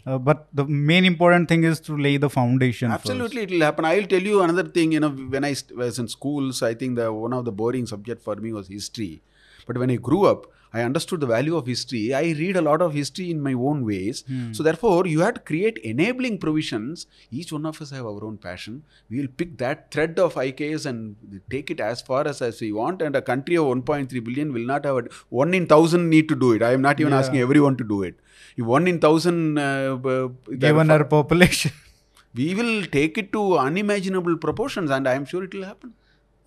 [0.05, 2.91] uh, but the main important thing is to lay the foundation.
[2.91, 3.85] Absolutely, it will happen.
[3.85, 4.91] I will tell you another thing.
[4.91, 8.21] You know, when I was in schools, I think the one of the boring subject
[8.21, 9.21] for me was history.
[9.65, 12.13] But when I grew up, I understood the value of history.
[12.19, 14.23] I read a lot of history in my own ways.
[14.57, 17.05] So therefore, you have to create enabling provisions.
[17.39, 18.83] Each one of us have our own passion.
[19.09, 20.99] We will pick that thread of IKS and
[21.55, 23.03] take it as far as as we want.
[23.03, 26.35] And a country of 1.3 billion will not have a, one in thousand need to
[26.35, 26.63] do it.
[26.63, 27.19] I am not even Yeah.
[27.19, 28.15] asking everyone to do it.
[28.57, 30.27] If one in thousand, uh, uh,
[30.67, 31.71] given our population
[32.35, 35.91] we will take it to unimaginable proportions and i am sure it will happen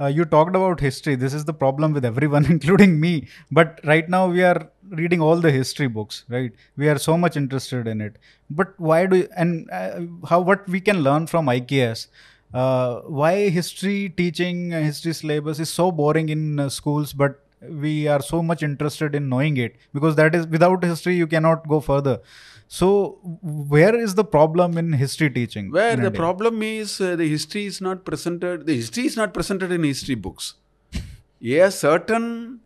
[0.00, 1.14] uh, you talked about history.
[1.14, 3.28] This is the problem with everyone including me.
[3.50, 6.52] But right now we are reading all the history books right?
[6.76, 8.16] We are so much interested in it.
[8.50, 12.08] But why do you, and uh, how what we can learn from iks
[12.54, 18.20] uh, why history teaching history syllabus is so boring in uh, schools but we are
[18.20, 22.20] so much interested in knowing it because that is without history you cannot go further.
[22.68, 26.18] So where is the problem in history teaching where the India?
[26.18, 30.14] problem is uh, the history is not presented the history is not presented in history
[30.14, 30.54] books.
[31.42, 32.60] A certain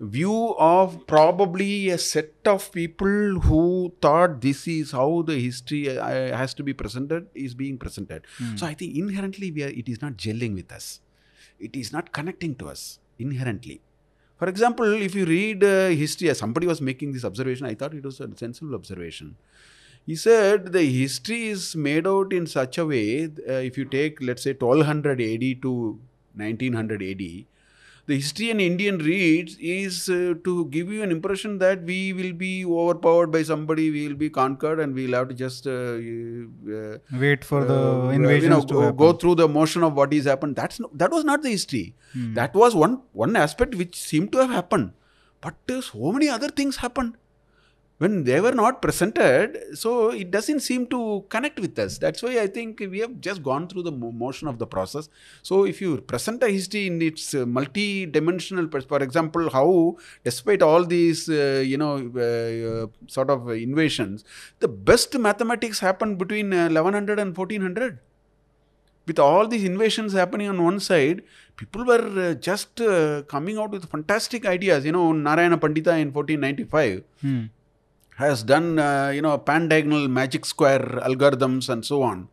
[0.00, 6.34] view of probably a set of people who thought this is how the history uh,
[6.34, 8.26] has to be presented is being presented.
[8.56, 11.00] So i think inherently we are, it is not gelling with us.
[11.58, 13.82] It is not connecting to us inherently
[14.40, 18.02] for example, if you read uh, history, somebody was making this observation, I thought it
[18.02, 19.36] was a sensible observation.
[20.06, 24.16] He said the history is made out in such a way, uh, if you take,
[24.22, 26.00] let's say, 1200 AD to
[26.36, 27.44] 1900 AD,
[28.10, 32.32] the history an Indian reads is uh, to give you an impression that we will
[32.32, 35.94] be overpowered by somebody, we will be conquered, and we'll have to just uh,
[36.78, 38.22] uh, wait for the invasion.
[38.22, 40.56] invasions you know, to go, go through the motion of what is happened.
[40.56, 41.86] That's no, that was not the history.
[42.12, 42.34] Hmm.
[42.40, 44.92] That was one one aspect which seemed to have happened,
[45.40, 47.19] but uh, so many other things happened
[48.02, 49.56] when they were not presented.
[49.74, 51.98] So it doesn't seem to connect with us.
[51.98, 55.10] That's why I think we have just gone through the motion of the process.
[55.42, 60.84] So if you present a history in its uh, multi-dimensional, for example, how despite all
[60.84, 61.94] these uh, you know
[62.26, 64.24] uh, uh, sort of invasions,
[64.60, 67.98] the best mathematics happened between uh, 1100 and 1400
[69.06, 71.22] with all these invasions happening on one side,
[71.56, 74.84] people were uh, just uh, coming out with fantastic ideas.
[74.84, 77.46] You know, Narayana Pandita in 1495 Hmm.
[78.20, 82.28] Has done, uh, you know, pan-diagonal magic square algorithms and so on.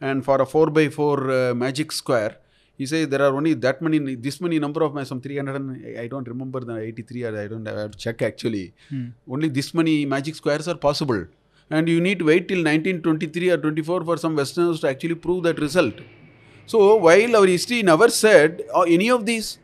[0.00, 2.36] And for a 4 by 4 uh, magic square,
[2.78, 6.06] he says there are only that many, this many number of, some 300, and I
[6.06, 8.72] don't remember the 83, or I don't I have to check actually.
[8.88, 9.08] Hmm.
[9.30, 11.26] Only this many magic squares are possible.
[11.70, 15.42] And you need to wait till 1923 or 24 for some Westerners to actually prove
[15.44, 15.94] that result.
[16.66, 19.58] So while our history never said uh, any of these,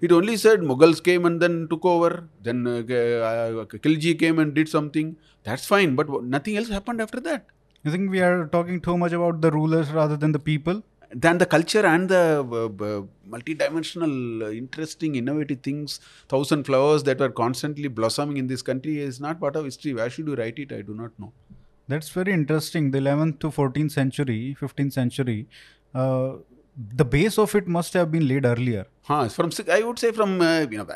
[0.00, 2.24] it only said Mughals came and then took over.
[2.42, 5.16] Then uh, uh, Khilji came and did something.
[5.44, 7.46] That's fine, but w- nothing else happened after that.
[7.84, 10.82] You think we are talking too much about the rulers rather than the people?
[11.12, 17.18] Then the culture and the uh, b- multi-dimensional, uh, interesting, innovative things, thousand flowers that
[17.18, 19.94] were constantly blossoming in this country is not part of history.
[19.94, 20.72] Why should you write it?
[20.72, 21.32] I do not know.
[21.88, 22.92] That's very interesting.
[22.92, 25.48] The 11th to 14th century, 15th century,
[25.94, 26.34] uh,
[26.76, 28.86] the base of it must have been laid earlier.
[29.02, 30.86] Huh, from I would say from uh, you know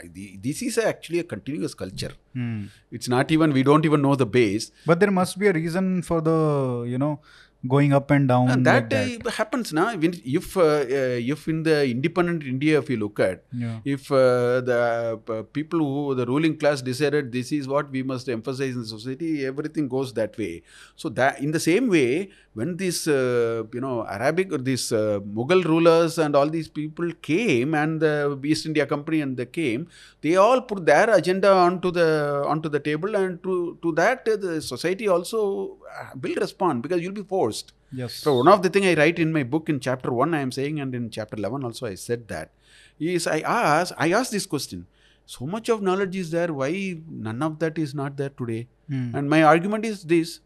[0.43, 2.13] this is actually a continuous culture.
[2.33, 2.67] Hmm.
[2.91, 4.71] It's not even we don't even know the base.
[4.87, 7.21] But there must be a reason for the, you know,
[7.67, 8.51] going up and down.
[8.51, 9.97] And like that, uh, happens now.
[9.97, 10.85] When, if uh, uh,
[11.35, 13.81] if in the independent India, if you look at, Yeah.
[13.85, 18.29] if uh, the uh, people who the ruling class decided this is what we must
[18.29, 20.63] emphasize in society, everything goes that way.
[20.95, 25.19] So that in the same way, when these uh, you know Arabic or these uh,
[25.37, 29.88] Mughal rulers and all these people came and the East India Company and they came,
[30.23, 32.09] they all put their agenda onto the
[32.47, 37.01] onto the table, and to to that uh, the society also uh, will respond because
[37.03, 37.73] you'll be forced.
[37.93, 38.14] Yes.
[38.14, 40.53] So one of the thing I write in my book in chapter one, I am
[40.53, 42.51] saying, and in chapter eleven also I said that
[43.01, 44.87] is I ask I ask this question.
[45.27, 46.53] So much of knowledge is there.
[46.53, 48.69] Why none of that is not there today?
[48.88, 49.14] Hmm.
[49.17, 50.40] And my argument is this.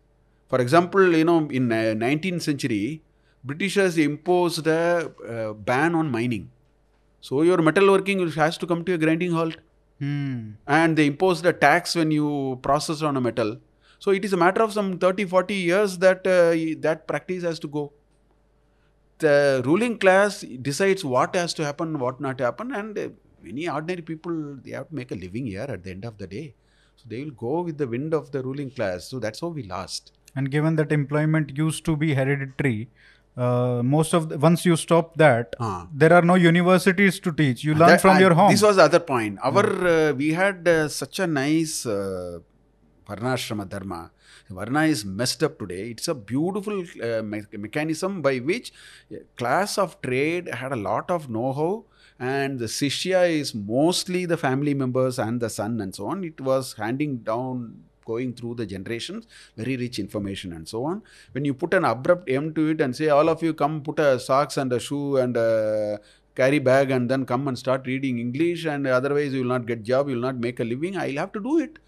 [0.48, 3.02] For example, you know, in uh, 19th century,
[3.44, 6.50] Britishers imposed a uh, ban on mining.
[7.20, 9.56] So your metalworking has to come to a grinding halt
[10.00, 10.52] Hmm.
[10.66, 13.58] and they imposed a tax when you process on a metal.
[13.98, 17.58] So it is a matter of some 30, 40 years that uh, that practice has
[17.60, 17.92] to go.
[19.18, 23.08] the ruling class decides what has to happen, what not to happen, and uh,
[23.42, 26.26] many ordinary people they have to make a living here at the end of the
[26.26, 26.54] day.
[26.96, 29.08] So they will go with the wind of the ruling class.
[29.08, 30.12] So that's how we lost.
[30.36, 32.88] And given that employment used to be hereditary,
[33.36, 35.86] uh, most of the, once you stop that, Ah.
[35.94, 37.64] there are no universities to teach.
[37.64, 38.50] You learn That- from I- your home.
[38.50, 39.38] This was the other point.
[39.42, 39.64] Our
[39.94, 42.38] uh, we had uh, such a nice uh,
[43.08, 44.10] Varnashrama Dharma.
[44.50, 45.90] Varna is messed up today.
[45.90, 48.72] It's a beautiful uh, me- mechanism by which
[49.36, 51.84] class of trade had a lot of know-how,
[52.18, 56.24] and the Sishya is mostly the family members and the son and so on.
[56.24, 61.02] It was handing down going through the generations, very rich information and so on.
[61.32, 63.98] When you put an abrupt end to it and say, all of you come put
[64.08, 65.50] a socks and a shoe and a
[66.38, 69.82] carry bag and then come and start reading English and otherwise you will not get
[69.92, 70.96] job, you will not make a living.
[71.04, 71.78] I'll have to do it.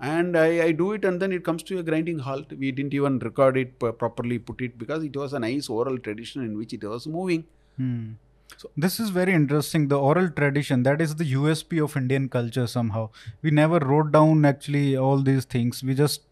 [0.00, 2.52] And I, I do it and then it comes to a grinding halt.
[2.62, 6.44] We didn't even record it properly, put it because it was a nice oral tradition
[6.48, 7.44] in which it was moving.
[7.76, 8.12] Hmm.
[8.56, 9.88] So- this is very interesting.
[9.88, 13.10] The oral tradition, that is the USP of Indian culture somehow.
[13.42, 15.82] We never wrote down actually all these things.
[15.82, 16.22] We just,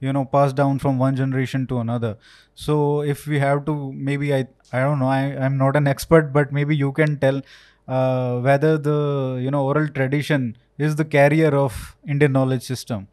[0.00, 2.16] you know, passed down from one generation to another.
[2.54, 6.32] So if we have to, maybe I, I don't know, I, I'm not an expert,
[6.32, 7.42] but maybe you can tell
[7.86, 13.08] uh, whether the, you know, oral tradition is the carrier of Indian knowledge system.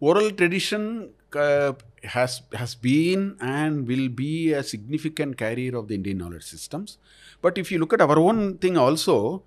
[0.00, 6.18] Oral tradition uh, has has been and will be a significant carrier of the Indian
[6.18, 6.98] knowledge systems.
[7.42, 9.42] But if you look at our own thing also,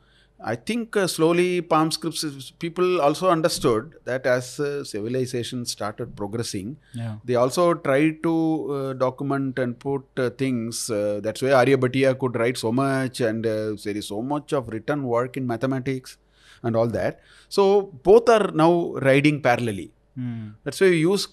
[0.46, 6.78] I think uh, slowly palm scripts people also understood that as uh, civilization started progressing,
[6.94, 7.16] Yeah.
[7.24, 8.34] they also tried to
[8.78, 10.89] uh, document and put uh, things.
[10.89, 14.68] Uh, that's why Aryabhatiya could write so much, and uh, there is so much of
[14.76, 16.18] written work in mathematics
[16.62, 17.22] and all that.
[17.50, 17.63] So
[18.10, 18.74] both are now
[19.10, 19.89] riding parallelly.
[20.15, 20.49] Hmm.
[20.63, 21.28] That's why you use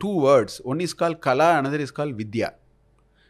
[0.00, 0.60] two words.
[0.64, 2.54] One is called kala, another is called vidya.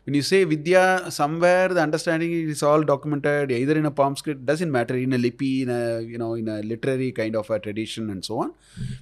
[0.04, 4.44] When you say vidya, somewhere the understanding is all documented either in a palm script,
[4.44, 7.58] doesn't matter, in a lipi, in a you know, in a literary kind of a
[7.58, 8.52] tradition and so on.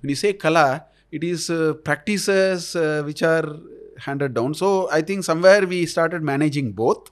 [0.01, 3.57] When you say kala, it is uh, practices uh, which are
[3.99, 4.55] handed down.
[4.55, 7.11] So I think somewhere we started managing both.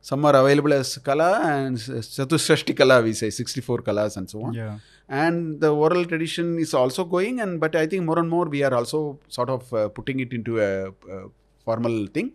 [0.00, 4.54] Some are available as kala and chatushashti kala, we say 64 kalas and so on
[4.54, 4.78] Yeah.
[5.08, 8.62] And the oral tradition is also going and but i think more and more we
[8.62, 11.18] are also sort of uh, putting it into a, a
[11.68, 12.28] formal thing.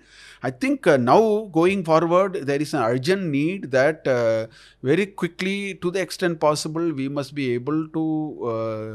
[0.48, 4.48] I think uh, now going forward there is an urgent need that uh,
[4.90, 8.04] very quickly to the extent possible we must be able to
[8.54, 8.94] uh,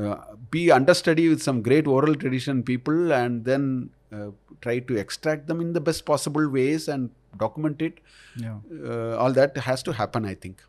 [0.00, 0.16] uh,
[0.54, 4.30] be understudy with some great oral tradition people and then uh,
[4.64, 7.10] try to extract them in the best possible ways and
[7.44, 7.94] document it.
[8.44, 8.58] Yeah.
[8.90, 10.62] uh, all that has to happen i think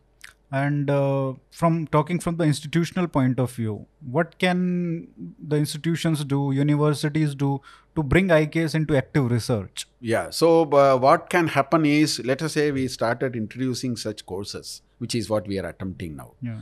[0.50, 5.08] And uh, from talking from the institutional point of view, what can
[5.38, 7.60] the institutions do, universities do
[7.94, 9.86] to bring IKS into active research?
[10.00, 10.30] Yeah.
[10.30, 15.14] So uh, what can happen is, let us say we started introducing such courses, which
[15.14, 16.32] is what we are attempting now.
[16.40, 16.60] Yeah.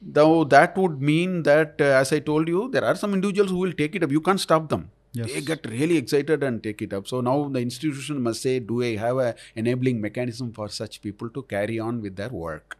[0.00, 3.58] Though that would mean that, uh, as I told you, there are some individuals who
[3.58, 4.10] will take it up.
[4.10, 4.90] You can't stop them.
[5.12, 5.32] Yes.
[5.32, 7.08] They get really excited and take it up.
[7.08, 11.28] So now the institution must say, do I have a enabling mechanism for such people
[11.30, 12.78] to carry on with their work?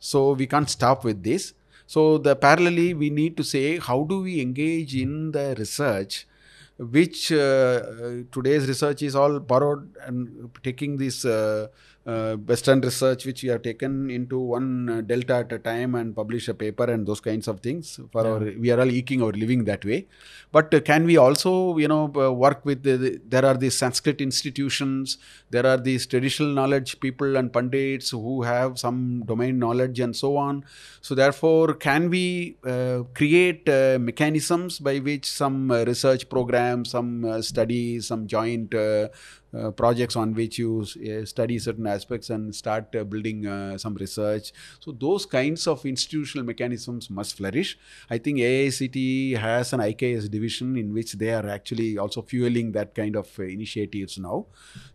[0.00, 1.54] So we can't stop with this.
[1.86, 6.26] So the parallelly, we need to say, how do we engage in the research?
[6.78, 7.82] which uh,
[8.32, 11.66] today's research is all borrowed and taking this uh,
[12.06, 16.16] uh, Western research, which we have taken into one uh, delta at a time and
[16.16, 18.00] publish a paper and those kinds of things.
[18.12, 20.06] For our, we are all eking our living that way.
[20.52, 23.76] But uh, can we also, you know, uh, work with the, the- there are these
[23.76, 25.18] Sanskrit institutions,
[25.50, 30.36] there are these traditional knowledge people and pundits who have some domain knowledge and so
[30.36, 30.64] on.
[31.00, 37.42] So therefore, can we uh, create uh, mechanisms by which some research programs, some uh,
[37.42, 38.74] studies, some joint
[39.52, 43.94] uh, projects on which you uh, study certain aspects and start uh, building uh, some
[43.94, 44.52] research.
[44.80, 47.78] So those kinds of institutional mechanisms must flourish.
[48.08, 52.94] I think AICTE has an IKS division in which they are actually also fueling that
[52.94, 54.46] kind of uh, initiatives now.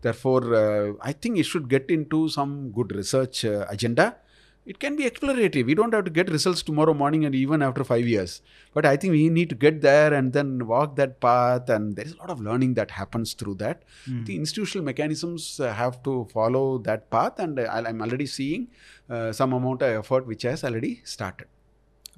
[0.01, 4.17] Therefore, uh, I think it should get into some good research agenda
[4.65, 5.65] it can be explorative.
[5.65, 8.41] We don't have to get results tomorrow morning and even after five years.
[8.73, 11.69] But I think we need to get there and then walk that path.
[11.69, 13.83] And there is a lot of learning that happens through that.
[14.25, 17.39] The institutional mechanisms uh, have to follow that path.
[17.39, 18.69] And I'm already seeing
[19.09, 21.47] uh, some amount of effort which has already started.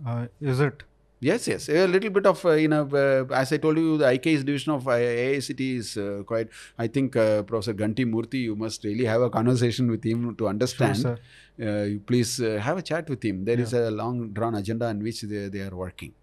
[0.05, 0.84] Uh, is it?
[1.20, 1.68] Yes, yes.
[1.68, 4.74] A little bit of, uh, you know, uh, as I told you, the IKS division
[4.74, 9.22] of AICTE is uh, quite, I think, uh, Professor Ganti Murthy, you must really have
[9.22, 10.97] a conversation with him to understand.
[10.97, 11.18] sir.
[11.59, 13.45] uh, you please uh, have a chat with him.
[13.45, 16.13] There is a long drawn agenda on which they, they are working.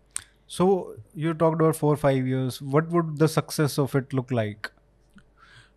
[0.46, 2.62] So you talked about four or five years.
[2.62, 4.70] What would the success of it look like?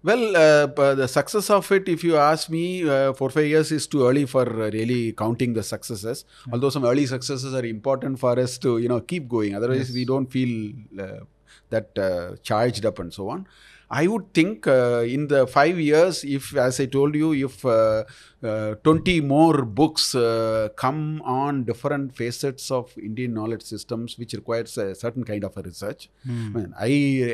[0.04, 3.88] Well, uh, the success of it, if you ask me, uh, four five years is
[3.88, 6.24] too early for uh, really counting the successes.
[6.52, 9.56] Although some early successes are important for us to you know keep going.
[9.56, 11.22] Otherwise, we don't feel uh,
[11.70, 13.48] that uh, charged up and so on.
[13.90, 18.04] I would think uh, in the five years, if as I told you, if uh,
[18.44, 24.78] uh, 20 more books uh, come on different facets of Indian knowledge systems, which requires
[24.78, 26.10] a certain kind of a research.
[26.54, 26.88] I, mean, I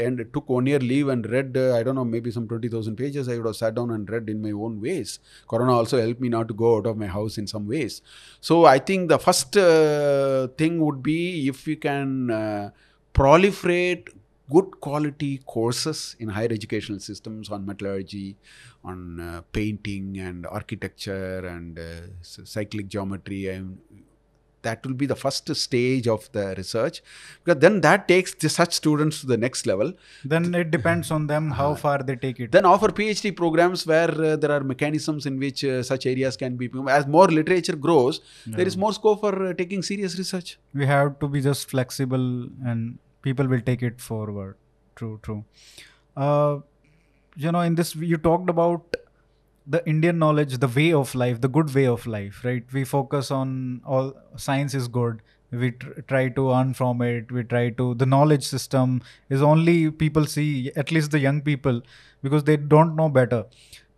[0.06, 3.28] and took one year leave and read, uh, I don't know, maybe some 20,000 pages.
[3.28, 5.20] I would have sat down and read in my own ways.
[5.48, 8.04] Corona also helped me not to go out of my house in some ways.
[8.42, 12.70] So I think the first uh, thing would be if we can uh,
[13.14, 14.10] proliferate
[14.50, 18.36] good quality courses in higher educational systems on metallurgy,
[18.84, 21.84] on uh, painting and architecture and uh,
[22.22, 23.78] cyclic geometry and
[24.64, 27.02] that will be the first stage of the research.
[27.44, 29.94] Because then that takes the, such students to the next level.
[30.26, 32.52] Then it depends on them how far they take it.
[32.52, 36.56] Then offer phd programs where uh, there are mechanisms in which uh, such areas can
[36.56, 40.58] be as more literature grows there is more scope for uh, taking serious research.
[40.74, 44.58] We have to be just flexible and people will take it forward.
[44.96, 45.44] True true.
[46.16, 46.60] Uh,
[47.36, 48.96] you know in this you talked about
[49.66, 52.66] the indian knowledge the way of life the good way of life right?
[52.74, 55.22] We focus on all science is good.
[55.52, 57.32] We tr- try to earn from it.
[57.32, 61.82] We try to the knowledge system is only people see at least the young people
[62.22, 63.46] because they don't know better.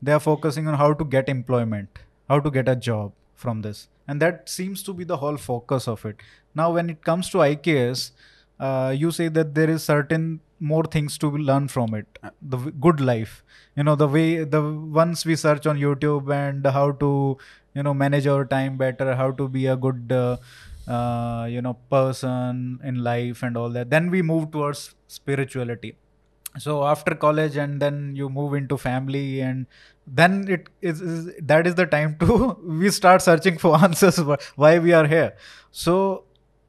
[0.02, 2.00] They are focusing on how to get employment
[2.30, 3.88] how to get a job from this.
[4.08, 6.18] And that seems to be the whole focus of it.
[6.56, 8.12] Now when it comes to iks
[8.60, 12.08] uh, you say that there is certain more things to learn from it.
[12.42, 13.44] The good life.
[13.76, 17.38] You know the way the once we search on youtube and how to
[17.74, 20.38] you know manage our time better how to be a good uh,
[20.88, 25.98] uh, you know person in life and all that then we move towards spirituality.
[26.58, 29.68] So after college and then you move into family and
[30.08, 34.40] then it is, is that is the time to we start searching for answers wh-
[34.58, 35.36] why we are here.
[35.72, 36.24] So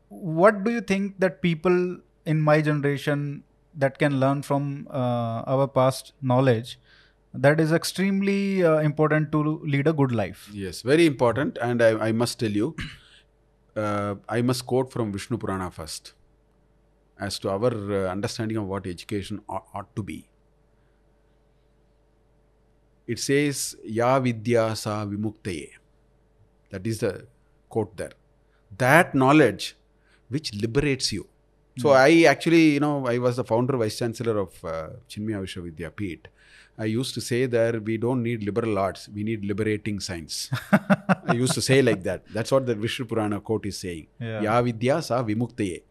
[0.09, 3.43] what do you think that people in my generation
[3.75, 6.79] that can learn from uh, our past knowledge
[7.35, 11.59] that is extremely uh, important to lead a good life Yes, very important.
[11.61, 12.75] And I, I must tell you,
[13.77, 16.15] uh, I must quote from Vishnu Purana first
[17.19, 20.29] as to our uh, understanding of what education ought, ought to be.
[23.07, 25.71] It says, Ya vidya sa vimuktaye.
[26.71, 27.27] That is the
[27.69, 28.13] quote there.
[28.79, 29.77] That knowledge
[30.29, 31.27] which liberates you.
[31.79, 31.97] So hmm.
[31.97, 36.27] I actually, you know, I was the founder vice chancellor of uh, Chinmaya Vishwavidyapeeth.
[36.79, 40.51] I used to say that we don't need liberal arts, we need liberating science.
[40.73, 42.25] I used to say like that.
[42.33, 44.07] That's what the Vishnu Purana quote is saying.
[44.21, 44.43] Yeah.
[44.43, 45.83] या विद्या सा विमुक्तये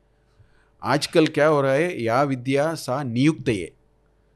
[0.83, 3.71] आजकल क्या हो रहा है या विद्या सा नियुक्तये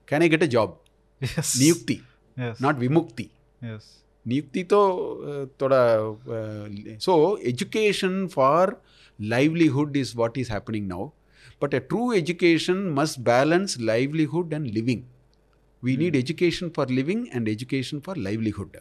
[0.07, 0.29] can Yes.
[0.29, 0.79] Get a job
[1.21, 1.99] नियुक्ति
[2.39, 3.29] नॉट विमुक्ति
[3.63, 5.51] नियुक्ति thoda.
[5.61, 8.73] थोड़ा so education uh,
[9.19, 11.11] livelihood is what is happening now
[11.59, 15.05] but a true education must balance livelihood and living
[15.81, 18.77] we need education for living and education for livelihood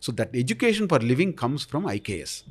[0.00, 2.42] so that education for living comes from iks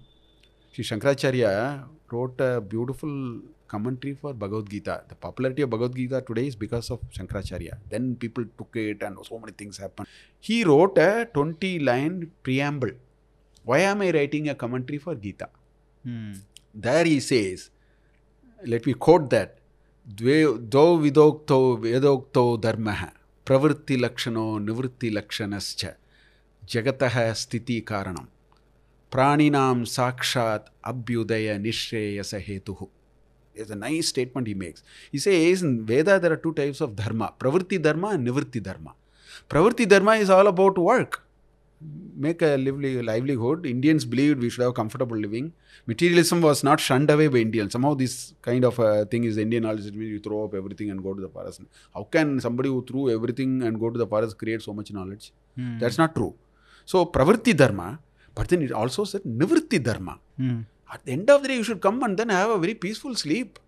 [0.71, 5.03] Sri Shankaracharya wrote a beautiful commentary for Bhagavad Gita.
[5.07, 7.77] The popularity of Bhagavad Gita today is because of Shankaracharya.
[7.89, 10.07] Then people took it and so many things happened.
[10.39, 12.91] He wrote a 20 line preamble.
[13.63, 15.49] Why am I writing a commentary for Gita?
[16.03, 16.33] Hmm
[16.74, 17.70] There he says,
[18.64, 19.60] let me quote that.
[20.08, 20.34] द्वे
[20.72, 23.04] द्वौ विदोक्तौ वेदोक्तौ धर्मः
[23.46, 25.84] प्रवृत्तिलक्षणो निवृत्तिलक्षणश्च
[26.72, 28.26] जगतः स्थितिकारणं
[29.12, 32.86] प्राणिनां साक्षात् अभ्युदय निःश्रेयस हेतुः
[33.54, 34.82] It's a nice statement he makes.
[35.12, 38.94] He says in Veda there are two types of dharma pravritti dharma and nivritti dharma.
[39.48, 41.22] Pravritti dharma is all about work.
[41.81, 43.65] Make a lively livelihood.
[43.65, 45.53] Indians believed we should have comfortable living.
[45.85, 47.71] Materialism was not shunned away by Indians.
[47.71, 48.75] Somehow this kind of
[49.09, 49.85] thing is Indian knowledge.
[49.85, 51.61] It means you throw up everything and go to the forest.
[51.93, 55.31] How can somebody who threw everything and go to the forest create so much knowledge?
[55.55, 55.77] Hmm.
[55.79, 56.35] That's not true.
[56.85, 57.99] So pravritti dharma,
[58.35, 60.19] but then it also said nivritti dharma.
[60.37, 60.61] Hmm.
[60.91, 63.15] At the end of the day, you should come and then have a very peaceful
[63.15, 63.59] sleep.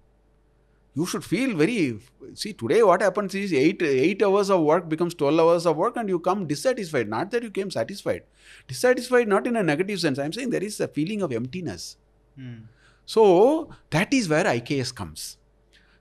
[0.94, 2.00] You should feel very.
[2.34, 5.96] See, today what happens is eight eight hours of work becomes twelve hours of work,
[5.96, 7.08] and you come dissatisfied.
[7.08, 8.24] Not that you came satisfied.
[8.68, 10.20] Dissatisfied, not in a negative sense.
[10.20, 11.98] I'm saying there is a feeling of emptiness.
[12.36, 12.66] Hmm.
[13.06, 15.38] So that is where IKS comes.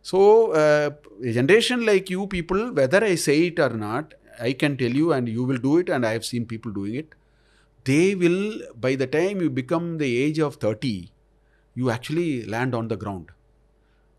[0.03, 0.91] So uh,
[1.23, 5.13] a generation like you people, whether I say it or not, I can tell you,
[5.13, 7.15] and you will do it, and I have seen people doing it.
[7.85, 11.11] They will, by the time you become the age of 30,
[11.75, 13.31] you actually land on the ground.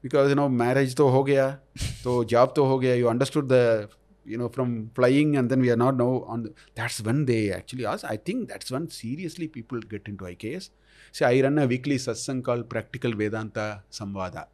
[0.01, 1.59] Because you know, marriage to ho gaya,
[2.03, 3.89] to job to ho gaya, you understood the
[4.25, 6.43] you know, from flying, and then we are not now on.
[6.43, 8.05] The, that's when they actually ask.
[8.05, 10.69] I think that's when seriously people get into IKS.
[11.11, 14.45] See, I run a weekly satsang called Practical Vedanta Samvada.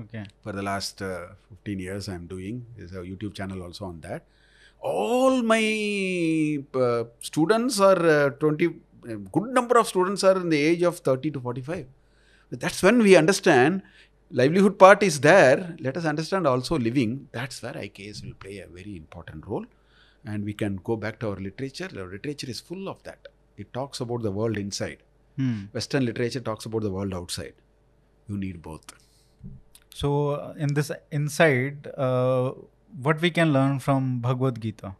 [0.00, 0.24] Okay.
[0.42, 2.64] For the last uh, 15 years, I'm doing.
[2.76, 4.24] There's a YouTube channel also on that.
[4.80, 8.66] All my uh, students are uh, 20,
[9.08, 11.86] a good number of students are in the age of 30 to 45.
[12.50, 13.82] That's when we understand
[14.32, 15.76] livelihood part is there.
[15.78, 17.28] Let us understand also living.
[17.32, 19.66] That's where IKS will play a very important role.
[20.24, 21.88] And we can go back to our literature.
[21.96, 23.28] Our literature is full of that.
[23.56, 24.98] It talks about the world inside.
[25.36, 25.64] Hmm.
[25.72, 27.54] Western literature talks about the world outside.
[28.28, 28.84] You need both.
[29.94, 32.52] So, uh, in this inside, uh,
[33.00, 34.94] what we can learn from Bhagavad Gita?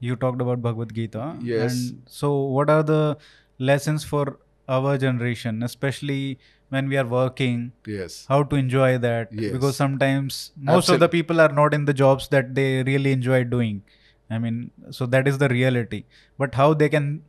[0.00, 1.36] You talked about Bhagavad Gita.
[1.40, 1.72] Yes.
[1.72, 3.16] And so, what are the
[3.58, 6.38] lessons for our generation, especially
[6.68, 7.72] when we are working?
[7.86, 8.26] Yes.
[8.28, 9.32] How to enjoy that?
[9.32, 9.52] Yes.
[9.52, 13.44] Because sometimes most of the people are not in the jobs that they really enjoy
[13.44, 13.82] doing.
[14.30, 16.04] I mean, so that is the reality.
[16.36, 17.22] But how they can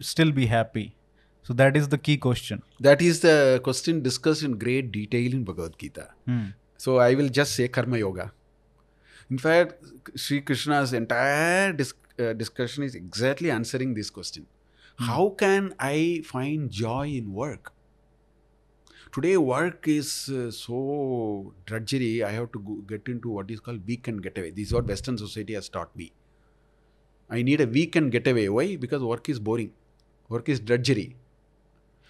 [0.00, 0.96] still be happy?
[1.42, 2.62] So that is the key question.
[2.80, 6.08] That is the question discussed in great detail in Bhagavad Gita.
[6.26, 6.46] Hmm.
[6.78, 8.32] So I will just say Karma Yoga.
[9.30, 9.74] In fact,
[10.14, 14.46] Sri Krishna's entire dis- uh, discussion is exactly answering this question.
[14.96, 17.73] How can I find joy in work?
[19.14, 22.24] Today, work is uh, so drudgery.
[22.24, 24.50] I have to go, get into what is called weekend getaway.
[24.50, 26.12] This is what Western society has taught me.
[27.30, 28.48] I need a weekend getaway.
[28.48, 28.74] Why?
[28.74, 29.72] Because work is boring.
[30.28, 31.14] Work is drudgery.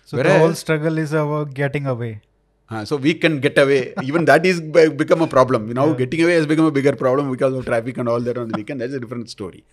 [0.07, 2.22] So the whole struggle is about getting away.
[2.70, 3.92] Uh, so we can get away.
[4.02, 5.68] Even that is be- become a problem.
[5.68, 5.96] You know, Yeah.
[6.02, 8.56] getting away has become a bigger problem because of traffic and all that on the
[8.56, 8.80] weekend.
[8.80, 9.64] That's a different story.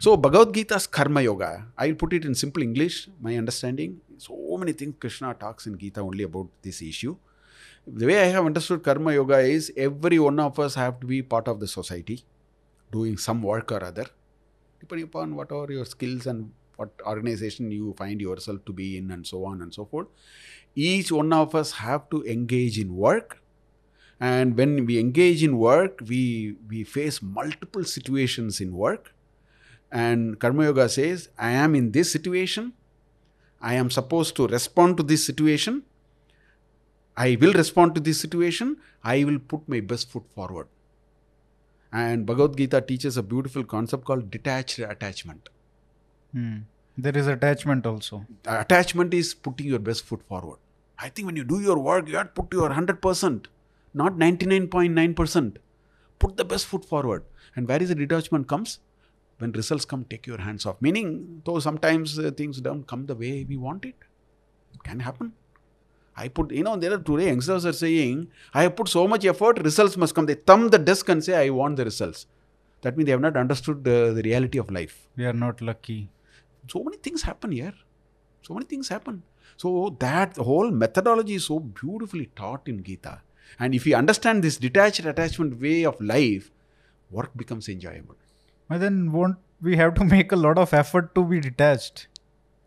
[0.00, 4.00] So Bhagavad Gita's Karma Yoga, I'll put it in simple English, my understanding.
[4.18, 7.14] So many things Krishna talks in Gita only about this issue.
[7.86, 11.22] The way I have understood Karma Yoga is every one of us have to be
[11.22, 12.24] part of the society,
[12.90, 14.06] doing some work or other,
[14.80, 19.10] depending upon what are your skills and what organization you find yourself to be in
[19.12, 20.08] and so on and so forth
[20.74, 23.38] each one of us have to engage in work.
[24.20, 29.14] And when we engage in work we we face multiple situations in work.
[29.90, 32.72] And karma yoga says i am in this situation.
[33.60, 35.82] I am supposed to respond to this situation.
[37.16, 38.78] I will respond to this situation.
[39.04, 40.68] I will put my best foot forward.
[41.92, 45.50] And bhagavad gita teaches a beautiful concept called detached attachment.
[46.32, 46.58] Hmm.
[46.96, 48.26] There is attachment also.
[48.46, 50.58] attachment is putting your best foot forward.
[51.04, 53.46] I think when you do your work, you have to put your 100%,
[53.92, 55.56] not 99.9%.
[56.18, 57.24] Put the best foot forward.
[57.56, 58.78] And where is the detachment comes?
[59.38, 60.80] When results come, take your hands off.
[60.80, 63.96] Meaning, though sometimes uh, things don't come the way we want it,
[64.72, 65.32] it can happen.
[66.16, 69.24] I put, you know, there are today youngsters are saying, I have put so much
[69.24, 70.26] effort, results must come.
[70.26, 72.26] They thumb the desk and say, I want the results.
[72.82, 76.00] That means they have not understood the, the reality of life We are not lucky.
[76.72, 77.74] so many things happen here
[78.46, 79.16] so many things happen
[79.56, 83.20] so that whole methodology is so beautifully taught in gita
[83.58, 86.50] and if we understand this detached attachment way of life
[87.10, 88.16] work becomes enjoyable
[88.68, 92.06] But then won't we have to make a lot of effort to be detached?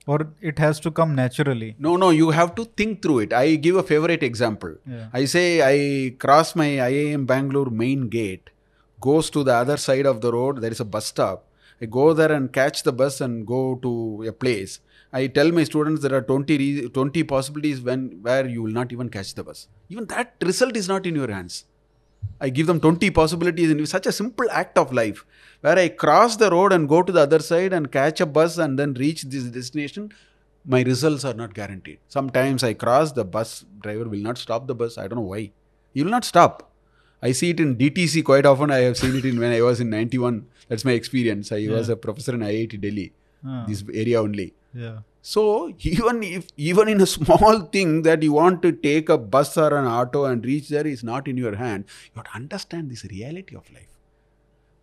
[0.07, 0.17] Or
[0.49, 1.69] it has to come naturally?
[1.85, 5.07] no no you have to think through it i give a favorite example Yeah.
[5.19, 5.77] i say i
[6.25, 8.51] cross my IIM bangalore main gate
[9.07, 11.39] goes to the other side of the road there is a bus stop
[11.81, 13.93] i go there and catch the bus and go to
[14.33, 14.75] a place
[15.19, 18.91] i tell my students there are 20 re- 20 possibilities when where you will not
[18.97, 19.61] even catch the bus
[19.93, 21.57] even that result is not in your hands
[22.45, 25.19] i give them 20 possibilities in such a simple act of life
[25.65, 28.57] where i cross the road and go to the other side and catch a bus
[28.65, 30.07] and then reach this destination
[30.67, 31.99] my results are not guaranteed.
[32.07, 34.97] Sometimes I cross, the bus driver will not stop the bus.
[34.97, 35.51] I don't know why.
[35.93, 36.71] He will not stop.
[37.21, 38.71] I see it in DTC quite often.
[38.71, 40.45] I have seen it in when I was in 91.
[40.67, 41.51] That's my experience.
[41.51, 43.13] I was a professor in IIT Delhi,
[43.43, 44.53] Ah, this area only.
[44.73, 44.97] yeah.
[45.27, 45.43] So
[45.91, 49.69] even if even in a small thing that you want to take a bus or
[49.77, 53.03] an auto and reach there is not in your hand, you have to understand this
[53.13, 53.93] reality of life.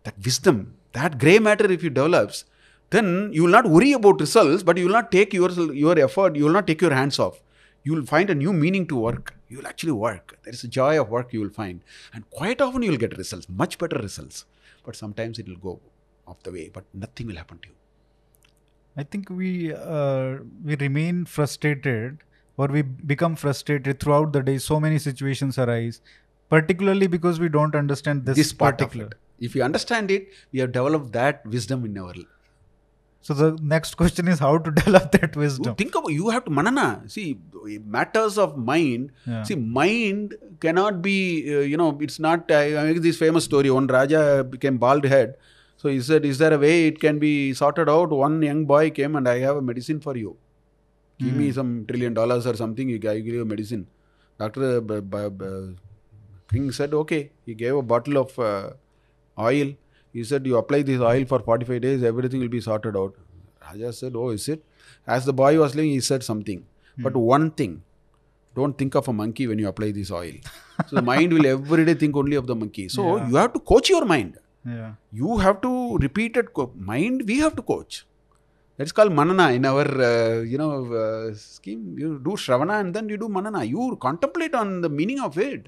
[0.03, 0.57] That wisdom,
[0.97, 2.43] that grey matter if you develops,
[2.89, 5.49] then you will not worry about results, but you will not take your
[5.85, 7.37] your effort, you will not take your hands off.
[7.85, 9.33] You will find a new meaning to work.
[9.49, 10.37] You will actually work.
[10.43, 11.79] There is a joy of work you will find.
[12.13, 14.43] And quite often you will get results, much better results.
[14.85, 15.73] But sometimes it will go
[16.27, 17.75] off the way, but nothing will happen to you.
[18.97, 22.19] I think we uh, we remain frustrated
[22.57, 24.57] or we become frustrated throughout the day.
[24.59, 26.01] So many situations arise,
[26.49, 29.05] particularly because we don't understand this, this part particular.
[29.07, 29.17] of it.
[29.39, 32.27] If you understand it, we have developed that wisdom in our life.
[33.21, 35.75] So the next question is how to develop that You wisdom.
[35.75, 37.01] think about you have to manana.
[37.07, 37.39] See,
[37.85, 39.11] matters of mind.
[39.25, 39.43] Yeah.
[39.43, 41.17] See, mind cannot be.
[41.55, 42.51] Uh, you know, it's not.
[42.51, 43.71] I, I make this famous story.
[43.71, 45.35] One Raja became bald head.
[45.83, 47.31] So he said, "Is there a way it can be
[47.61, 50.33] sorted out?" One young boy came and I have a medicine for you.
[51.23, 52.89] Give me some trillion dollars or something.
[52.93, 53.81] You I give you a medicine.
[54.43, 55.75] Doctor uh, b- b- b-
[56.53, 58.69] King said, "Okay." He gave a bottle of uh,
[59.47, 59.73] oil.
[60.17, 62.03] He said, "You apply this oil for 45 days.
[62.11, 63.15] Everything will be sorted out."
[63.65, 64.63] Raja said, "Oh, is it?"
[65.17, 66.63] As the boy was leaving, he said something.
[67.07, 67.75] But one thing,
[68.61, 70.33] don't think of a monkey when you apply this oil.
[70.87, 72.87] so the mind will every day think only of the monkey.
[72.97, 73.29] So Yeah.
[73.29, 74.37] you have to coach your mind.
[74.65, 74.93] Yeah.
[75.11, 76.47] You have to repeat it.
[76.75, 78.05] Mind, we have to coach.
[78.77, 81.95] That's called manana in our, uh, you know, uh, scheme.
[81.97, 83.63] You do shravana and then you do manana.
[83.63, 85.67] You contemplate on the meaning of it.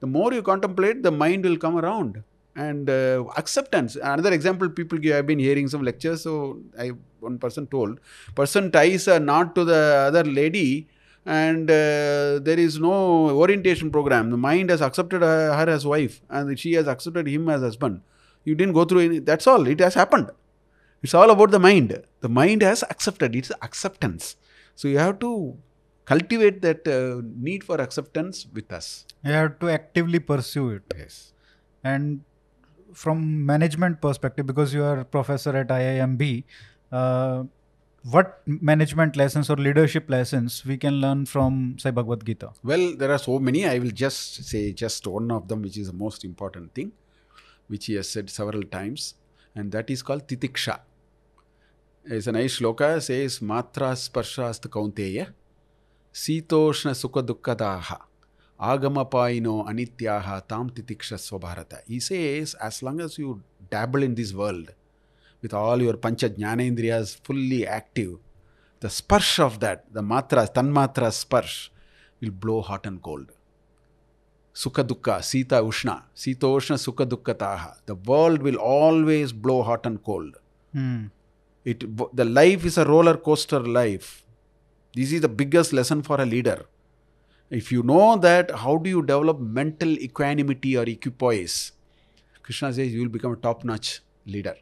[0.00, 2.22] The more you contemplate, the mind will come around.
[2.54, 3.96] And uh, acceptance.
[3.96, 5.14] Another example people give.
[5.14, 6.22] I've been hearing some lectures.
[6.22, 8.00] So I one person told,
[8.34, 10.88] person ties a knot to the other lady,
[11.26, 14.30] and uh, there is no orientation program.
[14.30, 18.00] The mind has accepted her, her as wife, and she has accepted him as husband.
[18.46, 19.18] You didn't go through any.
[19.30, 19.66] That's all.
[19.66, 20.30] It has happened.
[21.02, 21.90] It's all about the mind.
[22.20, 23.36] The mind has accepted.
[23.40, 24.36] It's acceptance.
[24.74, 25.58] So you have to
[26.04, 29.04] cultivate that uh, need for acceptance with us.
[29.24, 30.94] You have to actively pursue it.
[30.96, 31.32] Yes.
[31.84, 32.22] And
[32.92, 36.44] from management perspective, because you are professor at IIMB,
[36.92, 37.44] uh,
[38.10, 42.50] what management lessons or leadership lessons we can learn from say Bhagavad Gita?
[42.62, 43.66] Well, there are so many.
[43.66, 46.92] I will just say just one of them, which is the most important thing,
[47.68, 49.14] which he has said several times,
[49.54, 50.80] and that is called titiksha.
[52.04, 55.32] It's a nice shloka, says matra sparshast kaunteya,
[56.12, 58.00] sitoshna sukha dukkadaha,
[58.60, 61.80] agamapaino anityaha tam titiksha svabharata.
[61.86, 64.72] He says, as long as you dabble in this world,
[65.42, 68.18] with all your pancha jnanendriyas fully active,
[68.80, 71.70] the sparsh of that, the matras, tanmatra sparsh,
[72.20, 73.32] will blow hot and cold.
[74.56, 77.54] सुख दुख शीत उष्ण शीतोष्ण सुख दुखता
[77.88, 80.36] the world will always blow hot and cold
[81.66, 81.84] it
[82.14, 84.08] the life is a roller coaster life
[84.94, 86.64] this is the biggest lesson for a leader
[87.52, 91.60] if you know that how do you develop mental equanimity और equipoise
[92.44, 94.60] Krishna से you will become a top notch leader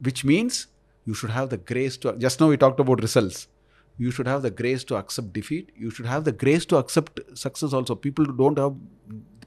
[0.00, 0.66] which means
[1.06, 3.48] you should have the grace to just know we talked about result
[3.98, 5.72] You should have the grace to accept defeat.
[5.76, 7.94] You should have the grace to accept success also.
[7.94, 8.74] People don't have,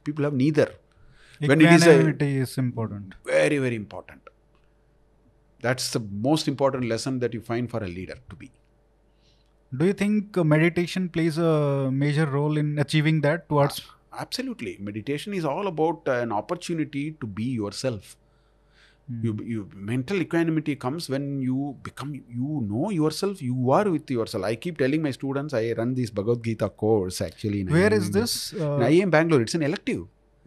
[0.04, 0.72] people have neither.
[1.40, 3.14] When it is a- is important.
[3.26, 4.22] Very, very important.
[5.62, 8.52] That's the most important lesson that you find for a leader to be.
[9.78, 13.82] Do you think uh, meditation plays a major role in achieving that towards?
[14.18, 14.78] Absolutely.
[14.80, 18.16] Meditation is all about an opportunity to be yourself.
[19.26, 24.44] You, you mental equanimity comes when you become you know yourself you are with yourself.
[24.50, 28.12] I keep telling my students i run this bhagavad gita course actually in Where is
[28.18, 28.34] this?
[28.54, 29.42] in Uh, IIM bangalore.
[29.46, 30.04] It's an elective.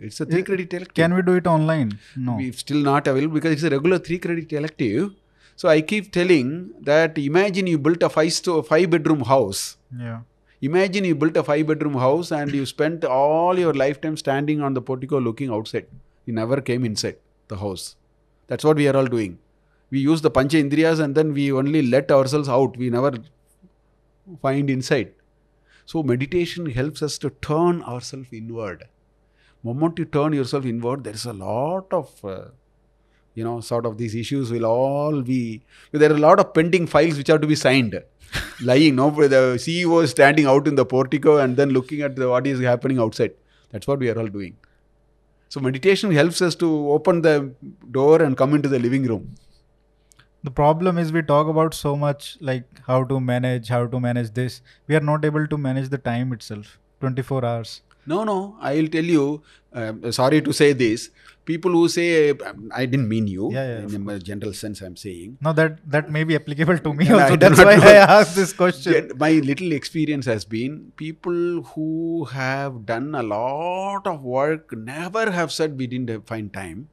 [0.09, 0.95] It's a three credit elective.
[1.01, 1.91] can we do it online?
[2.29, 2.37] No.
[2.43, 5.09] we've still not available because it's a regular three credit elective.
[5.63, 6.53] So i keep telling
[6.91, 9.63] that imagine you built a five sto- five bedroom house.
[10.05, 10.21] Yeah.
[10.71, 14.79] imagine you built a five bedroom house and you spent all your lifetime standing on
[14.79, 15.89] the portico looking outside.
[16.27, 17.19] You never came inside
[17.55, 17.85] the house
[18.53, 19.39] that's what we are all doing.
[19.91, 22.77] We use the pancha indriyas and then we only let ourselves out.
[22.77, 23.13] We never
[24.43, 25.13] find inside
[25.87, 28.85] so meditation helps us to turn ourselves inward.
[29.65, 32.45] Moment you turn yourself inward there is a lot of uh,
[33.35, 36.87] you know sort of these issues will all be there are a lot of pending
[36.87, 38.01] files which have to be signed.
[38.61, 42.29] Lying no the ceo is standing out in the portico and then looking at the,
[42.29, 43.33] what is happening outside.
[43.71, 44.57] That's what we are all doing
[45.53, 47.37] so meditation helps us to open the
[47.99, 49.25] door and come into the living room
[50.45, 54.33] The problem is we talk about so much like how to manage, how to manage
[54.35, 54.61] this.
[54.89, 56.79] We are not able to manage the time itself.
[57.01, 57.83] 24 hours.
[58.07, 58.57] No, no.
[58.61, 59.43] I will tell you.
[59.73, 61.11] Uh, sorry to say this.
[61.45, 63.51] People who say um, I didn't mean you.
[63.53, 65.39] Yeah, yeah, in a general sense, I'm saying.
[65.41, 67.37] Now that that may be applicable to me also.
[67.37, 67.83] That's why know.
[67.83, 69.13] I asked this question.
[69.17, 75.51] My little experience has been people who have done a lot of work never have
[75.51, 76.89] said we didn't have find time.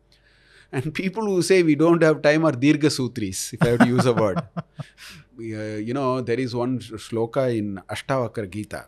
[0.71, 3.87] And people who say we don't have time are Dirga Sutris, if I have to
[3.87, 4.41] use a word.
[5.39, 8.87] Uh, you know, there is one shloka in Ashtavakra Gita.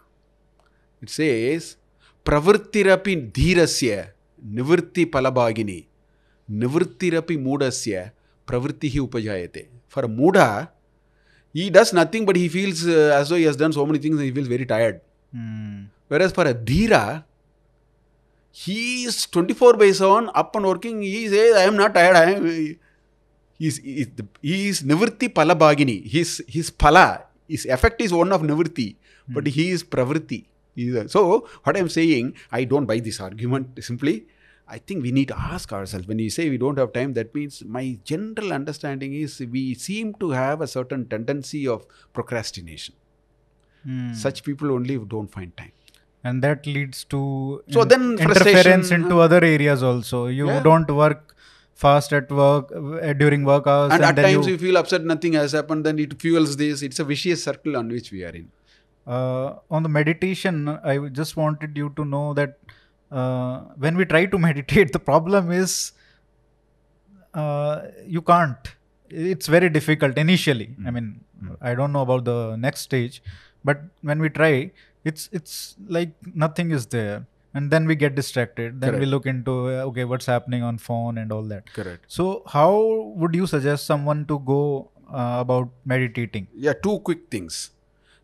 [1.02, 1.78] It says,
[2.26, 4.12] प्रवृत्तिरपि धीरस्य
[4.42, 5.84] निवृत्ति फलभागिनी
[6.50, 7.64] निवृत्तिरपि मूढ़
[8.48, 9.68] प्रवृत्ति ही उपजायते.
[9.96, 10.38] For मूढ़
[11.56, 14.48] he does nothing but he feels as oh has done so many things he feels
[14.50, 14.96] very tired
[16.22, 17.02] whereas for a Dheera
[18.56, 22.18] he is twenty four by seven up and working he is I am not tired
[22.18, 22.48] I am
[24.44, 27.06] he is निवृत्ति फल भागिनी his his फला
[27.50, 28.94] his effect is one of निवृत्ति
[29.28, 30.44] but he is प्रवृत्ति
[30.78, 34.26] A- so, what I'm saying, I don't buy this argument simply.
[34.68, 37.36] I think we need to ask ourselves when you say we don't have time, that
[37.36, 42.96] means my general understanding is we seem to have a certain tendency of procrastination.
[43.84, 44.14] Hmm.
[44.14, 45.74] Such people only don't find time.
[46.30, 47.20] and that leads to
[47.76, 50.60] So then interference into uh, other areas also you Yeah.
[50.68, 51.22] don't work
[51.84, 55.04] fast at work uh, during work hours And, at then times you, you feel upset,
[55.14, 56.84] nothing has happened, then it fuels this.
[56.88, 58.46] It's a vicious circle on which we are in.
[59.08, 62.58] Uh, on the meditation i just wanted you to know that
[63.12, 65.94] uh, when we try to meditate the problem is
[67.34, 68.58] uh, you can't.
[69.10, 70.76] It's very difficult initially.
[70.86, 71.22] I mean
[71.60, 73.24] i don't know about the next stage
[73.64, 74.72] but when we try
[75.04, 77.26] it's it's like nothing is there.
[77.54, 78.80] And then we get distracted.
[78.80, 81.74] Then we look into uh, okay what's happening on phone and all that.
[81.74, 82.06] Correct.
[82.08, 86.48] so how would you suggest someone to go uh, about meditating?
[86.56, 87.72] Yeah, two quick things.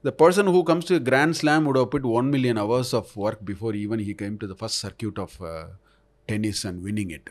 [0.03, 3.15] The person who comes to a Grand Slam would have put 1 million hours of
[3.17, 5.65] work before even he came to the first circuit of uh,
[6.27, 7.29] tennis and winning it.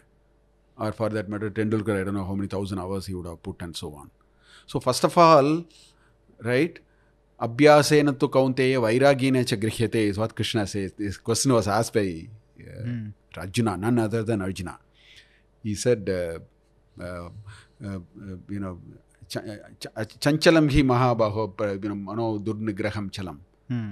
[0.78, 3.42] Or for that matter, Tendulkar, I don't know how many thousand hours he would have
[3.42, 4.10] put and so on.
[4.66, 5.64] So, first of all,
[6.42, 6.78] right,
[7.40, 10.92] Abhyasena tu kaunteya vairagina cha grihyate is what Krishna says.
[10.92, 12.28] This question was asked by
[12.60, 14.78] uh, Arjuna, none other than Arjuna.
[15.62, 17.28] He said, uh, uh,
[17.84, 17.98] uh, uh,
[18.48, 18.80] you know,
[19.28, 23.38] chanchalam hi mahabaho, you know, mano durnigraham chalam.
[23.68, 23.90] hmm.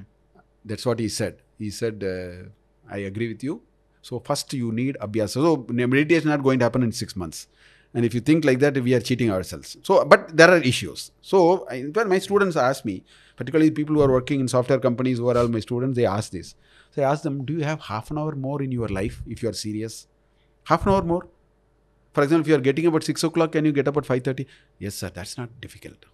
[0.64, 1.36] That's what he said.
[1.58, 2.48] He said, uh,
[2.90, 3.62] I agree with you.
[4.02, 5.34] So first you need abhyasa.
[5.34, 7.48] So meditation is not going to happen in six months.
[7.94, 9.76] And if you think like that, we are cheating ourselves.
[9.84, 11.12] So, but there are issues.
[11.20, 13.04] So, I, when my students ask me,
[13.36, 16.32] particularly people who are working in software companies, who are all my students, they ask
[16.32, 16.56] this.
[16.90, 19.44] So I ask them, do you have half an hour more in your life if
[19.44, 20.08] you are serious?
[20.64, 21.28] Half an hour more?
[22.14, 24.04] For example, if you are getting up at 6 o'clock, can you get up at
[24.04, 24.46] 5.30?
[24.78, 26.06] Yes, sir, that's not difficult.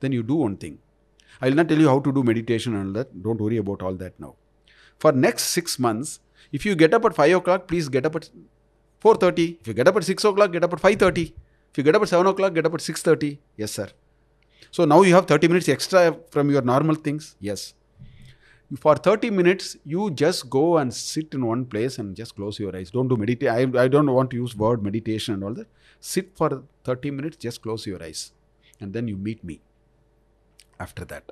[0.00, 0.78] Then you do one thing.
[1.40, 3.22] I will not tell you how to do meditation and all that.
[3.22, 4.36] Don't worry about all that now.
[4.98, 6.20] For next six months,
[6.52, 8.30] if you get up at 5 o'clock, please get up at
[9.02, 9.58] 4.30.
[9.60, 11.32] If you get up at 6 o'clock, get up at 5.30.
[11.70, 13.38] If you get up at 7 o'clock, get up at 6.30.
[13.56, 13.88] Yes, sir.
[14.70, 17.36] So now you have 30 minutes extra from your normal things.
[17.40, 17.74] Yes.
[18.74, 22.74] For 30 minutes, you just go and sit in one place and just close your
[22.74, 22.90] eyes.
[22.90, 23.76] Don't do meditation.
[23.76, 25.68] I, I don't want to use word meditation and all that.
[26.00, 28.32] Sit for 30 minutes, just close your eyes.
[28.80, 29.60] And then you meet me
[30.80, 31.30] after that.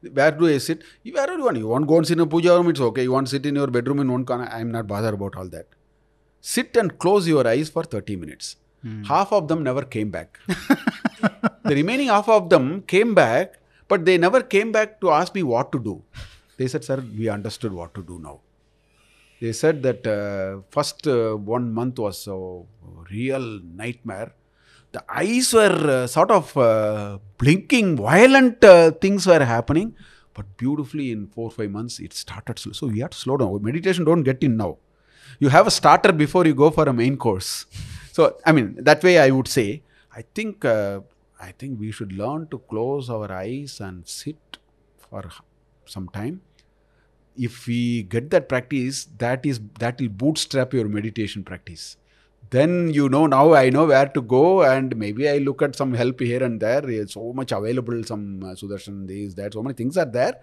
[0.00, 0.82] Where do I sit?
[1.04, 1.58] Wherever you want.
[1.58, 3.02] You want to go and sit in a puja room, it's okay.
[3.02, 5.48] You want to sit in your bedroom in one corner, I'm not bothered about all
[5.48, 5.66] that.
[6.40, 8.56] Sit and close your eyes for 30 minutes.
[8.82, 9.02] Hmm.
[9.02, 10.38] Half of them never came back.
[10.48, 15.42] the remaining half of them came back, but they never came back to ask me
[15.42, 16.02] what to do.
[16.60, 18.40] They said, Sir, we understood what to do now.
[19.40, 22.38] They said that uh, first uh, one month was a
[23.10, 23.46] real
[23.80, 24.32] nightmare.
[24.92, 29.94] The eyes were uh, sort of uh, blinking, violent uh, things were happening,
[30.34, 32.74] but beautifully in four five months it started slow.
[32.74, 33.62] So we have to slow down.
[33.62, 34.76] Meditation don't get in now.
[35.38, 37.64] You have a starter before you go for a main course.
[38.12, 39.82] So I mean that way I would say.
[40.14, 44.58] I think I think we should learn to close our eyes and sit
[45.08, 45.24] for
[45.86, 46.40] some time
[47.36, 51.96] if we get that practice that is that will bootstrap your meditation practice
[52.50, 55.94] then you know now i know where to go and maybe i look at some
[55.94, 59.74] help here and there There's so much available some uh, sudarshan this that so many
[59.74, 60.34] things are there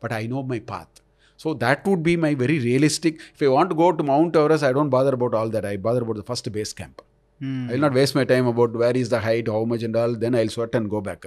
[0.00, 1.02] but i know my path
[1.36, 4.64] so that would be my very realistic if i want to go to mount everest
[4.64, 7.02] i don't bother about all that i bother about the first base camp
[7.40, 7.68] Hmm.
[7.70, 10.14] I will not waste my time about where is the height, how much and all.
[10.14, 11.24] Then I'll sweat and go back.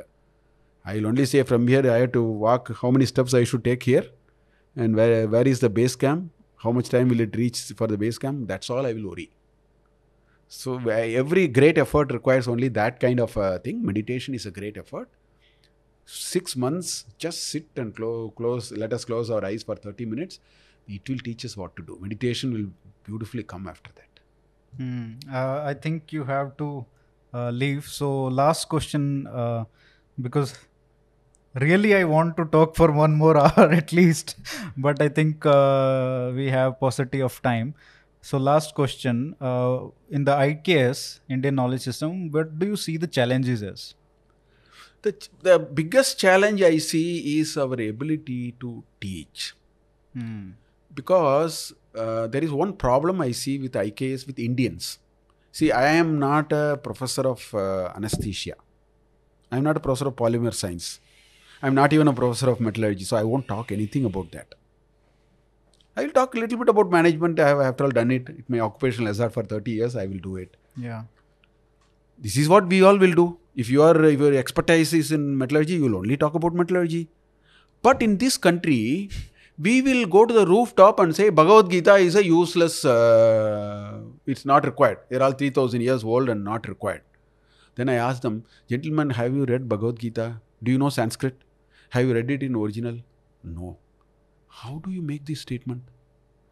[0.85, 3.63] I will only say from here I have to walk how many steps I should
[3.63, 4.03] take here
[4.75, 7.97] and where, where is the base camp, how much time will it reach for the
[7.97, 8.47] base camp.
[8.47, 9.29] That's all I will worry.
[10.47, 13.83] So every great effort requires only that kind of a thing.
[13.83, 15.09] Meditation is a great effort.
[16.05, 18.71] Six months, just sit and clo- close.
[18.71, 20.39] Let us close our eyes for 30 minutes.
[20.87, 21.97] It will teach us what to do.
[21.99, 22.67] Meditation will
[23.03, 24.19] beautifully come after that.
[24.77, 25.13] Hmm.
[25.31, 26.85] Uh, I think you have to
[27.33, 27.85] uh, leave.
[27.85, 29.65] So, last question, uh,
[30.21, 30.53] because
[31.55, 34.35] really I want to talk for one more hour at least,
[34.77, 37.75] but I think uh, we have paucity of time.
[38.21, 43.07] So, last question: uh, in the IKS Indian Knowledge System, what do you see the
[43.07, 43.95] challenges as?
[45.01, 49.53] The, ch- the biggest challenge I see is our ability to teach.
[50.13, 50.51] Hmm.
[50.93, 54.99] Because uh, there is one problem I see with IKS with Indians.
[55.51, 58.55] See, I am not a professor of uh, anesthesia.
[59.51, 60.99] I am not a professor of polymer science.
[61.63, 64.53] I am not even a professor of metallurgy, so I won't talk anything about that.
[65.95, 67.39] I will talk a little bit about management.
[67.39, 68.27] I have, after all, done it.
[68.27, 69.95] It my occupational hazard for 30 years.
[69.95, 70.57] I will do it.
[70.75, 71.03] Yeah.
[72.17, 73.37] This is what we all will do.
[73.55, 77.07] If your if your expertise is in metallurgy, you will only talk about metallurgy.
[77.81, 79.09] But in this country,
[79.57, 82.83] we will go to the rooftop and say Bhagavad Gita is a useless.
[82.83, 84.99] Uh, it's not required.
[85.07, 87.03] They're all three thousand years old and not required.
[87.75, 90.41] Then I ask them, gentlemen, have you read Bhagavad Gita?
[90.61, 91.35] Do you know Sanskrit?
[91.93, 92.95] Have you read it in original?
[93.43, 93.77] No.
[94.47, 95.83] How do you make this statement?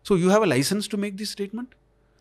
[0.03, 1.73] So you have a license to make this statement?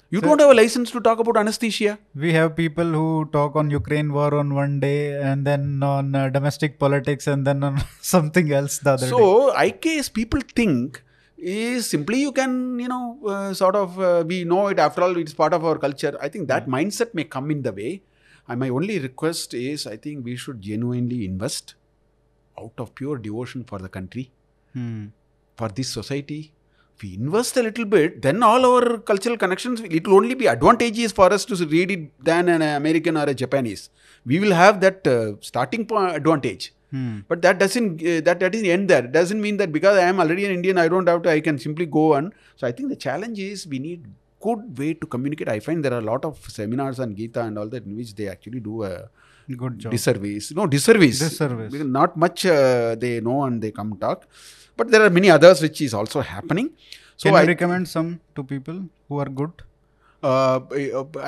[0.09, 1.99] You don't have a license to talk about anesthesia.
[2.15, 6.31] We have people who talk on Ukraine war on one day and then on uh,
[6.31, 9.11] domestic politics and then on something else the other day.
[9.11, 11.03] So IKS people think
[11.37, 15.15] is simply you can you know uh, sort of uh, we know it after all
[15.19, 16.17] it's part of our culture.
[16.23, 18.03] I think that mindset may come in the way.
[18.49, 21.75] And my only request is I think we should genuinely invest
[22.63, 24.25] out of pure devotion for the country,
[24.75, 25.05] Hmm.
[25.61, 26.41] for this society.
[26.97, 30.47] If we invest a little bit, then all our cultural connections it will only be
[30.55, 33.83] advantageous for us to read it than an American or a Japanese.
[34.33, 36.67] We will have that uh, starting point advantage.
[36.91, 37.19] Hmm.
[37.31, 39.05] But that doesn't uh, that that doesn't end there.
[39.09, 41.31] It doesn't mean that because I am already an Indian, I don't have to.
[41.31, 42.33] I can simply go on.
[42.57, 44.07] So I think the challenge is we need
[44.47, 45.49] good way to communicate.
[45.49, 48.15] I find there are a lot of seminars on Gita and all that in which
[48.21, 48.93] they actually do a
[49.57, 49.93] Good job.
[49.93, 50.53] disservice.
[50.53, 51.19] No disservice.
[51.19, 51.73] Disservice.
[51.73, 54.27] Because Not much uh, they know and they come talk.
[54.77, 56.71] But there are many others which is also happening.
[57.17, 59.53] So Can I recommend some to people who are good?
[60.23, 60.61] uh,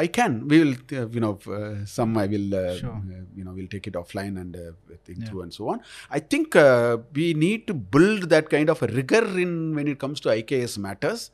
[0.03, 0.47] I- can.
[0.49, 2.91] We will, uh, you know, uh, some I will, uh, Sure.
[2.91, 4.73] uh, you know, we'll take it offline and uh,
[5.07, 5.27] think Yeah.
[5.29, 5.81] through and so on.
[6.11, 10.21] I think uh, we need to build that kind of rigor in when it comes
[10.21, 11.31] to IKS matters.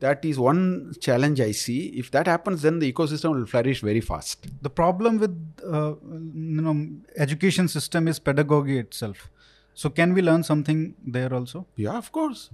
[0.00, 1.88] That is one challenge I see.
[1.88, 4.46] If that happens, then the ecosystem will flourish very fast.
[4.62, 9.28] The problem with uh, you know education system is pedagogy itself.
[9.74, 11.66] So can we learn something there also?
[11.76, 12.50] Yeah, of course.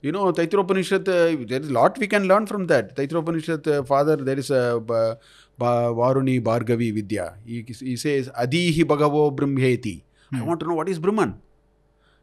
[0.00, 2.94] You know, taitropanishad uh, there is a lot we can learn from that.
[2.96, 5.18] taitropanishad uh, father, there is a ba,
[5.58, 7.34] Varuni Bhargavi Vidya.
[7.44, 10.02] He, he says, Adihi Bhagavo Brahmheti.
[10.32, 11.40] I want to know what is Brahman.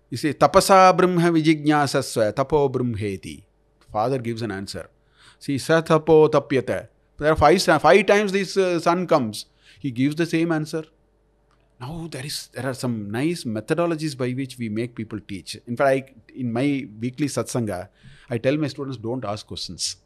[0.09, 3.44] He says, Tapasa Brahma Vijijnasasva Tapo Brahmheti.
[3.95, 4.85] Father gives an answer.
[5.39, 6.87] See, Satapo Tapyata.
[7.17, 9.45] There are five, five times this uh, sun comes.
[9.79, 10.83] He gives the same answer.
[11.79, 15.57] Now there is there are some nice methodologies by which we make people teach.
[15.67, 17.79] In fact, I, in my weekly satsanga,
[18.29, 19.97] I tell my students don't ask questions.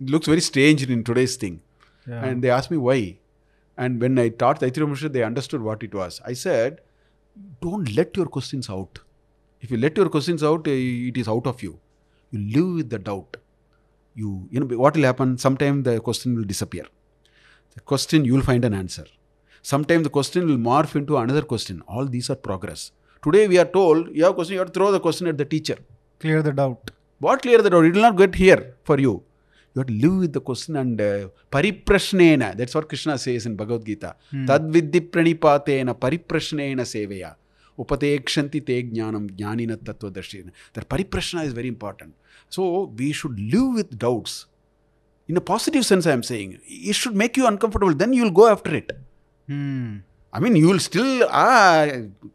[0.00, 1.60] It looks very strange in today's thing,
[2.08, 2.24] Yeah.
[2.24, 3.00] and they ask me why.
[3.84, 6.20] And when I taught Taittiriya they understood what it was.
[6.32, 6.80] I said,
[7.60, 9.00] don't let your questions out.
[9.60, 10.78] If you let your questions out, eh,
[11.10, 11.78] it is out of you.
[12.30, 13.36] You live with the doubt.
[14.14, 15.38] You, you know, what will happen?
[15.38, 16.86] Sometime the question will disappear.
[17.74, 19.04] The question you will find an answer.
[19.62, 21.82] Sometimes the question will morph into another question.
[21.86, 22.92] All these are progress.
[23.22, 25.36] Today we are told you have a question, you have to throw the question at
[25.36, 25.76] the teacher.
[26.20, 26.90] Clear the doubt.
[27.18, 27.84] What clear the doubt?
[27.84, 29.22] It will not get here for you.
[29.74, 32.56] You have to live with the question and uh, pariprashnena.
[32.56, 34.16] That's what Krishna says in Bhagavad Gita.
[34.46, 37.34] Tad vidhi pranipatena pariprashnena seveya.
[37.78, 40.50] Upatekshanti te jnanam jnanina tattvadarshina.
[40.74, 42.14] That pariprashna is very important.
[42.48, 44.46] So we should live with doubts.
[45.28, 46.58] In a positive sense, I am saying.
[46.66, 47.94] It should make you uncomfortable.
[47.94, 48.92] Then you will go after it.
[49.48, 49.96] Hmm.
[50.32, 51.86] I mean, you will still ah,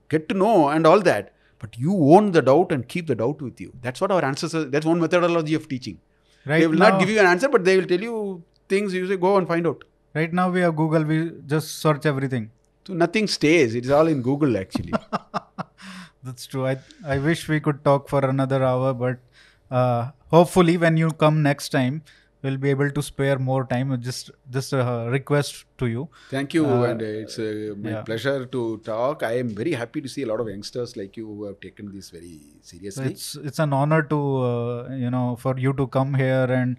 [0.10, 3.42] get to know and all that, but you own the doubt and keep the doubt
[3.42, 3.74] with you.
[3.82, 4.70] That's what our ancestors.
[4.72, 6.00] That's one methodology of teaching.
[6.46, 8.94] Right they will now, not give you an answer, but they will tell you things.
[8.94, 9.84] You say, go and find out.
[10.14, 11.04] right now we have Google.
[11.04, 12.52] We just search everything.
[12.88, 13.76] So nothing stays.
[13.76, 14.94] It is all in Google actually.
[16.24, 16.66] That's true.
[16.68, 19.20] I I wish we could talk for another hour, but
[19.80, 22.04] uh, hopefully when you come next time,
[22.44, 23.94] we'll be able to spare more time.
[24.10, 26.04] Just just a request to you.
[26.30, 28.02] Thank you, Uh, and it's uh, my yeah.
[28.12, 29.24] pleasure to talk.
[29.24, 31.92] I am very happy to see a lot of youngsters like you who have taken
[31.98, 32.34] this very
[32.72, 33.12] seriously.
[33.14, 34.20] it's it's an honor to
[34.50, 36.78] uh, you know for you to come here and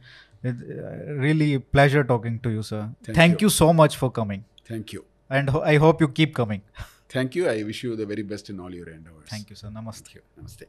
[0.51, 2.83] it, uh, really pleasure talking to you, sir.
[3.05, 3.47] Thank Thank you.
[3.47, 4.45] you so much for coming,
[4.75, 5.05] Thank you.
[5.39, 6.63] And ho- I hope you keep coming.
[7.15, 7.49] Thank you.
[7.55, 9.29] I wish you the very best in all your endeavors.
[9.35, 9.69] Thank you, sir.
[9.79, 10.15] Namaste.
[10.39, 10.65] Namaste.